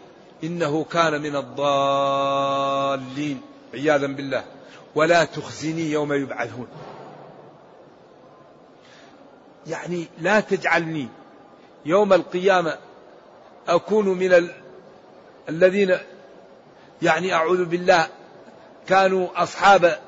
إنه 0.45 0.85
كان 0.85 1.23
من 1.23 1.37
الضالين. 1.37 3.41
عياذا 3.75 4.07
بالله. 4.07 4.45
ولا 4.95 5.25
تخزني 5.25 5.91
يوم 5.91 6.13
يبعثون. 6.13 6.69
يعني 9.67 10.07
لا 10.19 10.41
تجعلني 10.41 11.09
يوم 11.89 12.13
القيامة 12.13 12.79
أكون 13.69 14.09
من 14.09 14.33
ال... 14.33 14.51
الذين 15.49 15.99
يعني 17.03 17.35
أعوذ 17.35 17.65
بالله 17.65 18.09
كانوا 18.89 19.43
أصحاب 19.43 19.99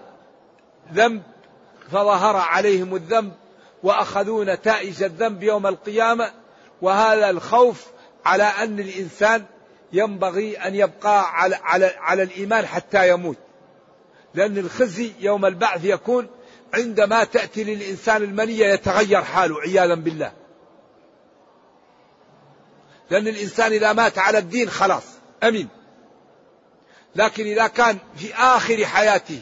ذنب 0.93 1.23
فظهر 1.91 2.37
عليهم 2.37 2.95
الذنب 2.95 3.33
وأخذوا 3.83 4.45
نتائج 4.45 5.03
الذنب 5.03 5.43
يوم 5.43 5.67
القيامة 5.67 6.33
وهذا 6.83 7.31
الخوف 7.31 7.87
على 8.25 8.45
أن 8.45 8.81
الإنسان 8.81 9.45
ينبغي 9.93 10.59
أن 10.59 10.75
يبقى 10.75 11.41
على, 11.41 11.59
على, 11.63 11.95
على 11.99 12.23
الإيمان 12.23 12.67
حتى 12.67 13.09
يموت. 13.09 13.37
لأن 14.35 14.59
الخزي 14.59 15.13
يوم 15.21 15.47
البعث 15.47 15.85
يكون 15.85 16.27
عندما 16.75 17.25
تأتي 17.25 17.65
للإنسان 17.65 18.23
المنية 18.23 18.67
يتغير 18.67 19.23
حاله 19.23 19.61
عياذا 19.61 19.95
بالله. 19.95 20.33
لأن 23.11 23.29
الإنسان 23.29 23.73
إذا 23.73 23.93
مات 23.93 24.19
على 24.19 24.39
الدين 24.39 24.71
خلاص 24.71 25.05
أمين. 25.43 25.69
لكن 27.15 27.45
إذا 27.45 27.67
كان 27.67 27.99
في 28.17 28.35
آخر 28.35 28.87
حياته 28.87 29.41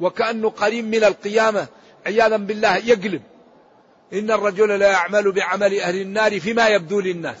وكأنه 0.00 0.50
قريب 0.50 0.84
من 0.84 1.04
القيامة 1.04 1.66
عياذا 2.06 2.36
بالله 2.36 2.76
يقلب. 2.76 3.22
إن 4.12 4.30
الرجل 4.30 4.78
لا 4.78 4.90
يعمل 4.90 5.32
بعمل 5.32 5.80
أهل 5.80 6.00
النار 6.00 6.40
فيما 6.40 6.68
يبدو 6.68 7.00
للناس 7.00 7.38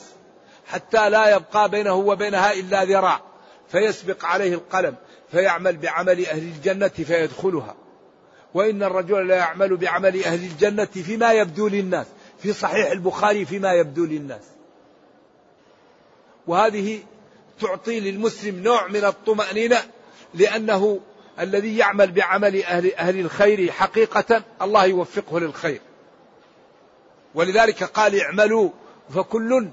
حتى 0.66 1.10
لا 1.10 1.36
يبقى 1.36 1.68
بينه 1.68 1.94
وبينها 1.94 2.52
إلا 2.52 2.84
ذراع. 2.84 3.20
فيسبق 3.68 4.24
عليه 4.24 4.54
القلم 4.54 4.94
فيعمل 5.30 5.76
بعمل 5.76 6.26
أهل 6.26 6.42
الجنة 6.42 6.88
فيدخلها. 6.88 7.74
وإن 8.54 8.82
الرجل 8.82 9.28
لا 9.28 9.36
يعمل 9.36 9.76
بعمل 9.76 10.24
أهل 10.24 10.44
الجنة 10.44 10.84
فيما 10.84 11.32
يبدو 11.32 11.68
للناس 11.68 12.06
في 12.42 12.52
صحيح 12.52 12.90
البخاري 12.90 13.44
فيما 13.44 13.72
يبدو 13.72 14.04
للناس. 14.04 14.57
وهذه 16.48 17.02
تعطي 17.60 18.00
للمسلم 18.00 18.62
نوع 18.62 18.88
من 18.88 19.04
الطمأنينة 19.04 19.76
لأنه 20.34 21.00
الذي 21.40 21.76
يعمل 21.76 22.12
بعمل 22.12 22.64
أهل, 22.64 22.94
أهل 22.94 23.20
الخير 23.20 23.72
حقيقة 23.72 24.42
الله 24.62 24.84
يوفقه 24.84 25.40
للخير. 25.40 25.80
ولذلك 27.34 27.84
قال 27.84 28.20
اعملوا 28.20 28.70
فكل 29.14 29.68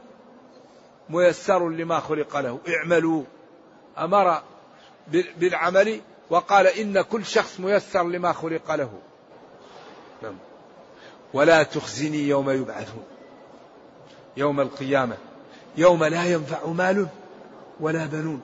ميسر 1.10 1.70
لما 1.70 2.00
خلق 2.00 2.38
له. 2.38 2.60
اعملوا 2.68 3.24
أمر 3.98 4.42
بالعمل 5.38 6.02
وقال 6.30 6.68
إن 6.68 7.02
كل 7.02 7.26
شخص 7.26 7.60
ميسر 7.60 8.04
لما 8.04 8.34
خلق 8.34 8.76
له. 8.76 9.00
نعم. 10.24 10.36
ولا 11.34 11.64
تخزني 11.64 12.28
يوم 12.28 12.50
يبعثون. 12.50 13.04
يوم 14.38 14.62
القيامة. 14.62 15.18
يوم 15.78 16.04
لا 16.04 16.26
ينفع 16.26 16.68
مال 16.68 17.08
ولا 17.80 18.06
بنون. 18.06 18.42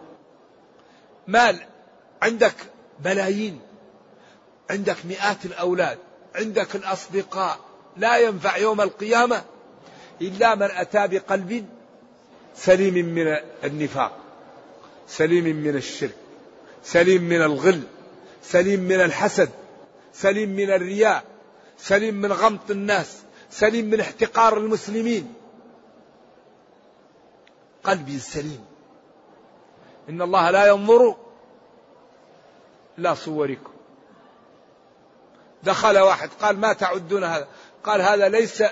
مال 1.27 1.55
عندك 2.21 2.55
بلايين 2.99 3.59
عندك 4.69 4.97
مئات 5.05 5.45
الأولاد 5.45 5.97
عندك 6.35 6.75
الأصدقاء 6.75 7.59
لا 7.97 8.17
ينفع 8.17 8.57
يوم 8.57 8.81
القيامة 8.81 9.43
إلا 10.21 10.55
من 10.55 10.67
أتى 10.71 11.07
بقلب 11.07 11.65
سليم 12.55 12.93
من 12.93 13.37
النفاق 13.63 14.17
سليم 15.07 15.55
من 15.55 15.75
الشرك 15.75 16.15
سليم 16.83 17.23
من 17.23 17.41
الغل 17.41 17.81
سليم 18.43 18.79
من 18.79 19.01
الحسد 19.01 19.49
سليم 20.13 20.49
من 20.49 20.71
الرياء 20.71 21.23
سليم 21.77 22.15
من 22.15 22.31
غمط 22.31 22.71
الناس 22.71 23.17
سليم 23.51 23.85
من 23.85 23.99
احتقار 23.99 24.57
المسلمين. 24.57 25.33
قلبي 27.83 28.19
سليم. 28.19 28.65
إن 30.09 30.21
الله 30.21 30.49
لا 30.49 30.67
ينظر 30.67 31.15
إلى 32.97 33.15
صوركم. 33.15 33.71
دخل 35.63 35.97
واحد 35.97 36.29
قال 36.41 36.59
ما 36.59 36.73
تعدون 36.73 37.23
هذا؟ 37.23 37.47
قال 37.83 38.01
هذا 38.01 38.29
ليس 38.29 38.63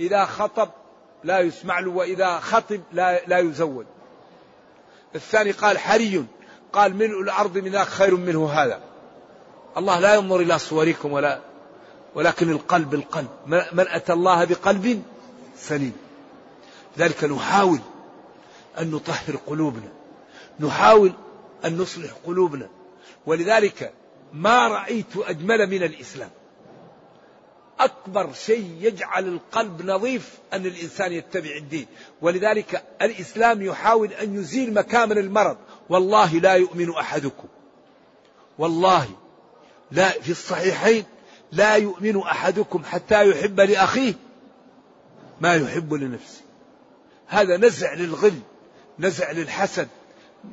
إذا 0.00 0.24
خطب 0.24 0.68
لا 1.24 1.40
يسمع 1.40 1.78
له 1.78 1.90
وإذا 1.90 2.40
خطب 2.40 2.80
لا, 2.92 3.24
لا 3.26 3.38
يزود 3.38 3.86
الثاني 5.14 5.50
قال 5.50 5.78
حري 5.78 6.24
قال 6.72 6.96
ملء 6.96 7.20
الأرض 7.20 7.58
من 7.58 7.70
ذاك 7.70 7.86
خير 7.86 8.16
منه 8.16 8.50
هذا. 8.50 8.80
الله 9.76 10.00
لا 10.00 10.14
ينظر 10.14 10.40
إلى 10.40 10.58
صوركم 10.58 11.12
ولا 11.12 11.40
ولكن 12.14 12.50
القلب 12.50 12.94
القلب. 12.94 13.28
من 13.46 13.88
أتى 13.88 14.12
الله 14.12 14.44
بقلب 14.44 15.02
سليم. 15.56 15.96
ذلك 16.98 17.24
نحاول 17.24 17.80
أن 18.78 18.90
نطهر 18.90 19.36
قلوبنا 19.46 19.92
نحاول 20.60 21.12
أن 21.64 21.78
نصلح 21.78 22.10
قلوبنا. 22.26 22.68
ولذلك 23.26 23.92
ما 24.32 24.68
رأيت 24.68 25.16
أجمل 25.16 25.66
من 25.66 25.82
الإسلام. 25.82 26.30
أكبر 27.80 28.32
شيء 28.32 28.76
يجعل 28.80 29.28
القلب 29.28 29.82
نظيف 29.82 30.38
أن 30.52 30.66
الإنسان 30.66 31.12
يتبع 31.12 31.56
الدين. 31.56 31.86
ولذلك 32.22 32.84
الإسلام 33.02 33.62
يحاول 33.62 34.12
أن 34.12 34.34
يزيل 34.34 34.74
مكامن 34.74 35.18
المرض. 35.18 35.56
والله 35.88 36.34
لا 36.34 36.54
يؤمن 36.54 36.90
أحدكم. 36.90 37.48
والله 38.58 39.08
لا 39.90 40.08
في 40.08 40.30
الصحيحين 40.30 41.04
لا 41.52 41.74
يؤمن 41.74 42.18
أحدكم 42.18 42.84
حتى 42.84 43.30
يحب 43.30 43.60
لأخيه 43.60 44.14
ما 45.40 45.54
يحب 45.54 45.94
لنفسه. 45.94 46.40
هذا 47.26 47.56
نزع 47.56 47.94
للغل. 47.94 48.40
نزع 48.98 49.30
للحسد 49.30 49.88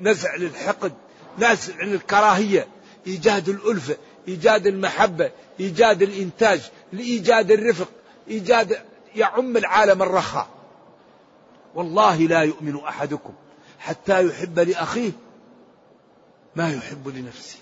نزع 0.01 0.35
للحقد 0.35 0.93
نزع 1.39 1.83
للكراهية 1.83 2.67
إيجاد 3.07 3.49
الألفة 3.49 3.97
إيجاد 4.27 4.67
المحبة 4.67 5.31
إيجاد 5.59 6.01
الإنتاج 6.01 6.61
لإيجاد 6.93 7.51
الرفق 7.51 7.89
إيجاد 8.27 8.79
يعم 9.15 9.57
العالم 9.57 10.01
الرخاء. 10.01 10.47
والله 11.75 12.17
لا 12.17 12.41
يؤمن 12.41 12.75
أحدكم 12.75 13.33
حتى 13.79 14.27
يحب 14.27 14.59
لأخيه 14.59 15.11
ما 16.55 16.73
يحب 16.73 17.07
لنفسه. 17.07 17.57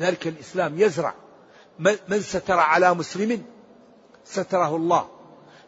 ذلك 0.00 0.26
الإسلام 0.26 0.80
يزرع. 0.80 1.14
من 2.08 2.20
ستر 2.20 2.58
على 2.58 2.94
مسلم 2.94 3.44
ستره 4.24 4.76
الله. 4.76 5.08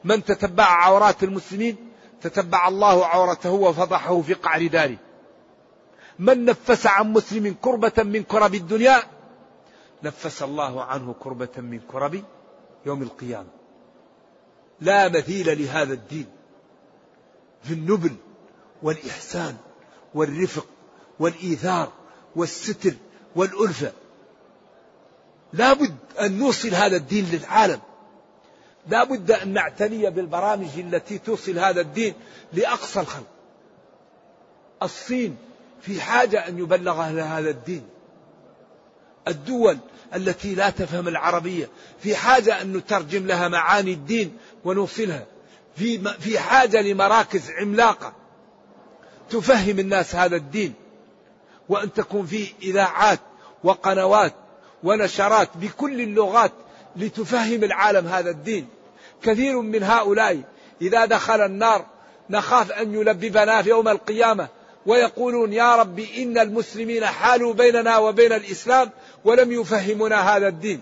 من 0.04 0.24
تتبع 0.24 0.64
عورات 0.64 1.22
المسلمين 1.22 1.91
تتبع 2.22 2.68
الله 2.68 3.06
عورته 3.06 3.50
وفضحه 3.50 4.20
في 4.20 4.34
قعر 4.34 4.66
داره. 4.66 4.96
من 6.18 6.44
نفس 6.44 6.86
عن 6.86 7.12
مسلم 7.12 7.56
كربة 7.62 8.02
من 8.02 8.22
كرب 8.22 8.54
الدنيا 8.54 9.02
نفس 10.02 10.42
الله 10.42 10.84
عنه 10.84 11.14
كربة 11.20 11.48
من 11.56 11.80
كرب 11.80 12.24
يوم 12.86 13.02
القيامة. 13.02 13.48
لا 14.80 15.08
مثيل 15.08 15.62
لهذا 15.62 15.92
الدين. 15.92 16.26
في 17.62 17.74
النبل 17.74 18.12
والإحسان 18.82 19.56
والرفق 20.14 20.66
والإيثار 21.18 21.92
والستر 22.36 22.94
والألفة. 23.36 23.92
لا 25.52 25.72
بد 25.72 25.96
أن 26.20 26.38
نوصل 26.38 26.68
هذا 26.68 26.96
الدين 26.96 27.24
للعالم. 27.32 27.80
لا 28.88 29.04
بد 29.04 29.30
أن 29.30 29.52
نعتني 29.52 30.10
بالبرامج 30.10 30.78
التي 30.78 31.18
توصل 31.18 31.58
هذا 31.58 31.80
الدين 31.80 32.14
لأقصى 32.52 33.00
الخلق. 33.00 33.26
الصين 34.82 35.36
في 35.80 36.00
حاجة 36.00 36.48
أن 36.48 36.58
يبلغ 36.58 37.00
أهل 37.00 37.20
هذا 37.20 37.50
الدين. 37.50 37.82
الدول 39.28 39.78
التي 40.14 40.54
لا 40.54 40.70
تفهم 40.70 41.08
العربية 41.08 41.68
في 42.00 42.16
حاجة 42.16 42.62
أن 42.62 42.72
نترجم 42.72 43.26
لها 43.26 43.48
معاني 43.48 43.92
الدين 43.92 44.36
ونوصلها. 44.64 45.26
في 45.76 45.98
في 45.98 46.38
حاجة 46.38 46.82
لمراكز 46.82 47.50
عملاقة 47.50 48.12
تفهم 49.30 49.78
الناس 49.78 50.14
هذا 50.14 50.36
الدين. 50.36 50.74
وأن 51.68 51.92
تكون 51.92 52.26
فيه 52.26 52.52
إذاعات 52.62 53.20
وقنوات 53.64 54.34
ونشرات 54.82 55.56
بكل 55.56 56.00
اللغات 56.00 56.52
لتفهم 56.96 57.64
العالم 57.64 58.06
هذا 58.06 58.30
الدين. 58.30 58.68
كثير 59.22 59.60
من 59.60 59.82
هؤلاء 59.82 60.40
إذا 60.82 61.04
دخل 61.04 61.40
النار 61.40 61.86
نخاف 62.30 62.72
أن 62.72 62.94
يلببنا 62.94 63.62
في 63.62 63.68
يوم 63.68 63.88
القيامة 63.88 64.48
ويقولون 64.86 65.52
يا 65.52 65.76
رب 65.76 65.98
إن 65.98 66.38
المسلمين 66.38 67.06
حالوا 67.06 67.54
بيننا 67.54 67.98
وبين 67.98 68.32
الإسلام 68.32 68.90
ولم 69.24 69.52
يفهمنا 69.52 70.36
هذا 70.36 70.48
الدين. 70.48 70.80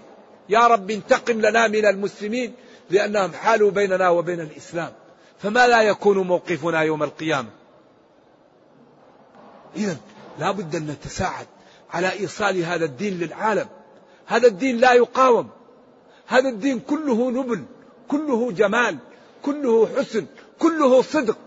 يا 0.49 0.67
رب 0.67 0.91
انتقم 0.91 1.41
لنا 1.41 1.69
من 1.69 1.87
المسلمين 1.87 2.55
لأنهم 2.91 3.33
حالوا 3.33 3.71
بيننا 3.71 4.09
وبين 4.09 4.41
الإسلام. 4.41 4.93
فما 5.39 5.67
لا 5.67 5.83
يكون 5.83 6.19
موقفنا 6.19 6.81
يوم 6.81 7.03
القيامة؟ 7.03 7.49
إذا 9.77 9.97
لا 10.39 10.51
بد 10.51 10.77
أن 10.77 10.87
نتساعد 10.87 11.47
على 11.91 12.13
إيصال 12.13 12.65
هذا 12.65 12.85
الدين 12.85 13.19
للعالم. 13.19 13.69
هذا 14.27 14.47
الدين 14.47 14.77
لا 14.77 14.93
يقاوم. 14.93 15.51
هذا 16.31 16.49
الدين 16.49 16.81
كله 16.81 17.31
نبل 17.31 17.65
كله 18.09 18.53
جمال 18.53 18.99
كله 19.43 19.89
حسن 19.97 20.27
كله 20.59 21.03
صدق. 21.03 21.39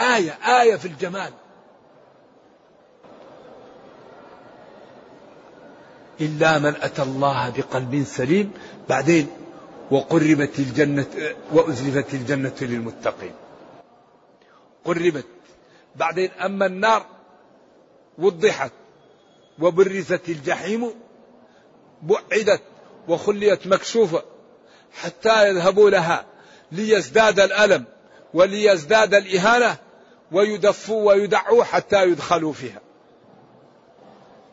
آية 0.00 0.30
آية 0.60 0.76
في 0.76 0.88
الجمال. 0.88 1.32
إلا 6.20 6.58
من 6.58 6.74
أتى 6.86 7.02
الله 7.02 7.50
بقلب 7.50 8.04
سليم 8.04 8.50
بعدين 8.88 9.26
وقربت 9.90 10.58
الجنة 10.58 11.06
وأزلفت 11.52 12.14
الجنة 12.14 12.58
للمتقين. 12.60 13.34
قربت. 14.84 15.26
بعدين 15.96 16.30
أما 16.30 16.66
النار 16.66 17.06
وضحت 18.18 18.72
وبرزت 19.58 20.28
الجحيم 20.28 20.90
بعدت 22.02 22.62
وخليت 23.08 23.66
مكشوفة 23.66 24.22
حتى 24.92 25.48
يذهبوا 25.48 25.90
لها 25.90 26.26
ليزداد 26.72 27.40
الألم 27.40 27.84
وليزداد 28.34 29.14
الإهانة 29.14 29.76
ويدفوا 30.32 31.12
ويدعوا 31.12 31.64
حتى 31.64 32.02
يدخلوا 32.02 32.52
فيها. 32.52 32.80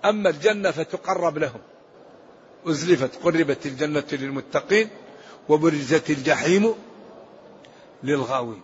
أما 0.06 0.30
الجنة 0.30 0.72
فتقرب 0.72 1.38
لهم. 1.38 1.62
أزلفت 2.68 3.24
قربت 3.24 3.66
الجنة 3.66 4.04
للمتقين 4.12 4.90
وبرزت 5.50 6.10
الجحيم 6.10 6.76
للغاوين. 8.04 8.62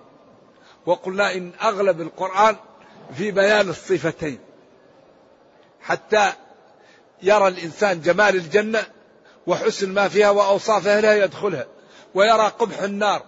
وقلنا 0.86 1.34
إن 1.34 1.51
أغلب 1.61 2.01
القرآن 2.01 2.55
في 3.17 3.32
بيان 3.32 3.69
الصفتين 3.69 4.39
حتى 5.82 6.34
يرى 7.24 7.47
الإنسان 7.47 8.01
جمال 8.01 8.36
الجنة 8.36 8.84
وحسن 9.47 9.93
ما 9.93 10.07
فيها 10.07 10.30
وأوصاف 10.30 10.88
أهلها 10.88 11.13
يدخلها 11.13 11.65
ويرى 12.15 12.47
قبح 12.47 12.82
النار 12.82 13.22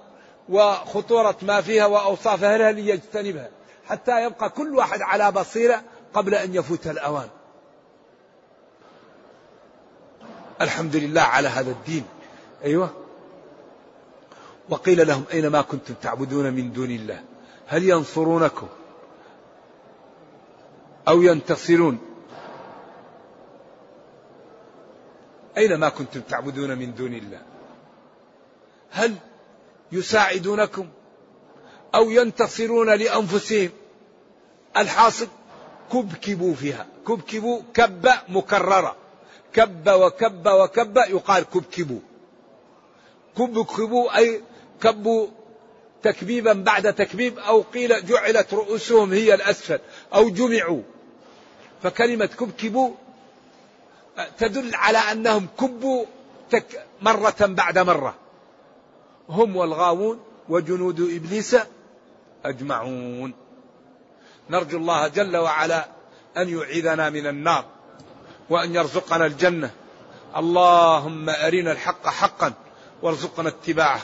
وخطورة 0.50 1.38
ما 1.42 1.62
فيها 1.62 1.86
وأوصاف 1.86 2.44
أهلها 2.44 2.72
ليجتنبها 2.72 3.50
حتى 3.86 4.24
يبقى 4.24 4.50
كل 4.50 4.76
واحد 4.76 5.02
على 5.02 5.32
بصيرة 5.32 5.84
قبل 6.14 6.36
أن 6.36 6.56
يفوت 6.56 6.88
الأوان. 6.88 7.28
الحمد 10.62 10.96
لله 10.96 11.22
على 11.22 11.48
هذا 11.48 11.72
الدين. 11.72 12.06
أيوة. 12.64 12.90
وقيل 14.70 15.08
لهم 15.08 15.24
أين 15.34 15.48
ما 15.48 15.62
كنتم 15.62 15.94
تعبدون 15.94 16.54
من 16.54 16.74
دون 16.74 16.92
الله؟ 16.92 17.24
هل 17.68 17.90
ينصرونكم 17.90 18.68
أو 21.08 21.22
ينتصرون؟ 21.22 22.13
أين 25.58 25.76
ما 25.76 25.90
كنتم 25.90 26.22
تعبدون 26.22 26.78
من 26.78 26.96
دون 26.96 27.14
الله؟ 27.14 27.42
هل 28.92 29.16
يساعدونكم 29.92 30.88
أو 31.96 32.10
ينتصرون 32.10 32.90
لأنفسهم؟ 32.90 33.70
الحاصل 34.78 35.28
كبكبوا 35.94 36.56
فيها. 36.56 36.88
كبكبوا 37.08 37.62
كب 37.74 38.10
مكررة. 38.30 38.96
كب 39.54 39.90
وكب 39.90 40.48
وكب 40.48 40.98
يقال 40.98 41.44
كبكبوا. 41.44 42.00
كبكبوا 43.38 44.18
أي 44.18 44.42
كبوا 44.82 45.28
تكبيبا 46.04 46.54
بعد 46.54 46.94
تكبيب 46.94 47.40
أو 47.40 47.62
قيل 47.62 48.06
جعلت 48.06 48.54
رؤوسهم 48.54 49.14
هي 49.14 49.34
الأسفل 49.34 49.80
أو 50.14 50.30
جمعوا. 50.30 50.82
فكلمة 51.84 52.26
كبكبوا 52.26 52.94
تدل 54.38 54.76
على 54.76 54.98
أنهم 54.98 55.48
كبوا 55.60 56.06
مرة 57.02 57.36
بعد 57.42 57.78
مرة. 57.78 58.16
هم 59.30 59.56
والغاوون 59.56 60.20
وجنود 60.50 61.02
إبليس 61.02 61.58
أجمعون. 62.46 63.34
نرجو 64.50 64.78
الله 64.78 65.08
جل 65.08 65.38
وعلا 65.38 65.88
أن 66.38 66.50
يعيذنا 66.50 67.10
من 67.10 67.28
النار 67.28 67.66
وأن 68.50 68.76
يرزقنا 68.76 69.26
الجنة. 69.26 69.72
اللهم 70.38 71.30
أرنا 71.30 71.72
الحق 71.72 72.08
حقا 72.08 72.54
وارزقنا 73.02 73.50
اتباعه 73.50 74.02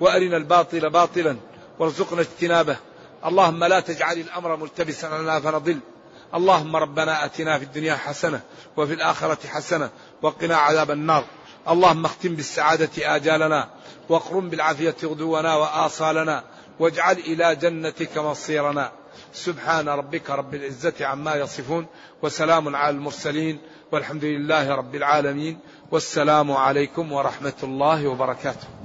وأرنا 0.00 0.36
الباطل 0.36 0.90
باطلا 0.90 1.36
وارزقنا 1.78 2.20
اجتنابه. 2.20 2.76
اللهم 3.24 3.64
لا 3.64 3.80
تجعل 3.80 4.18
الأمر 4.18 4.56
ملتبسا 4.56 5.06
لنا 5.06 5.40
فنضل. 5.40 5.80
اللهم 6.34 6.76
ربنا 6.76 7.24
أتنا 7.24 7.58
في 7.58 7.64
الدنيا 7.64 7.94
حسنة 7.94 8.40
وفي 8.76 8.94
الآخرة 8.94 9.46
حسنة 9.46 9.90
وقنا 10.22 10.56
عذاب 10.56 10.90
النار. 10.90 11.24
اللهم 11.68 12.04
اختم 12.04 12.34
بالسعادة 12.34 13.16
آجالنا 13.16 13.68
واقرم 14.08 14.48
بالعافية 14.50 14.96
غدونا 15.04 15.56
وآصالنا 15.56 16.44
واجعل 16.78 17.18
إلى 17.18 17.56
جنتك 17.56 18.18
مصيرنا. 18.18 18.92
سبحان 19.32 19.88
ربك 19.88 20.30
رب 20.30 20.54
العزة 20.54 20.94
عما 21.00 21.34
يصفون 21.34 21.86
وسلام 22.22 22.76
على 22.76 22.96
المرسلين 22.96 23.58
والحمد 23.92 24.24
لله 24.24 24.74
رب 24.74 24.94
العالمين. 24.94 25.58
والسلام 25.90 26.52
عليكم 26.52 27.12
ورحمة 27.12 27.60
الله 27.62 28.08
وبركاته. 28.08 28.79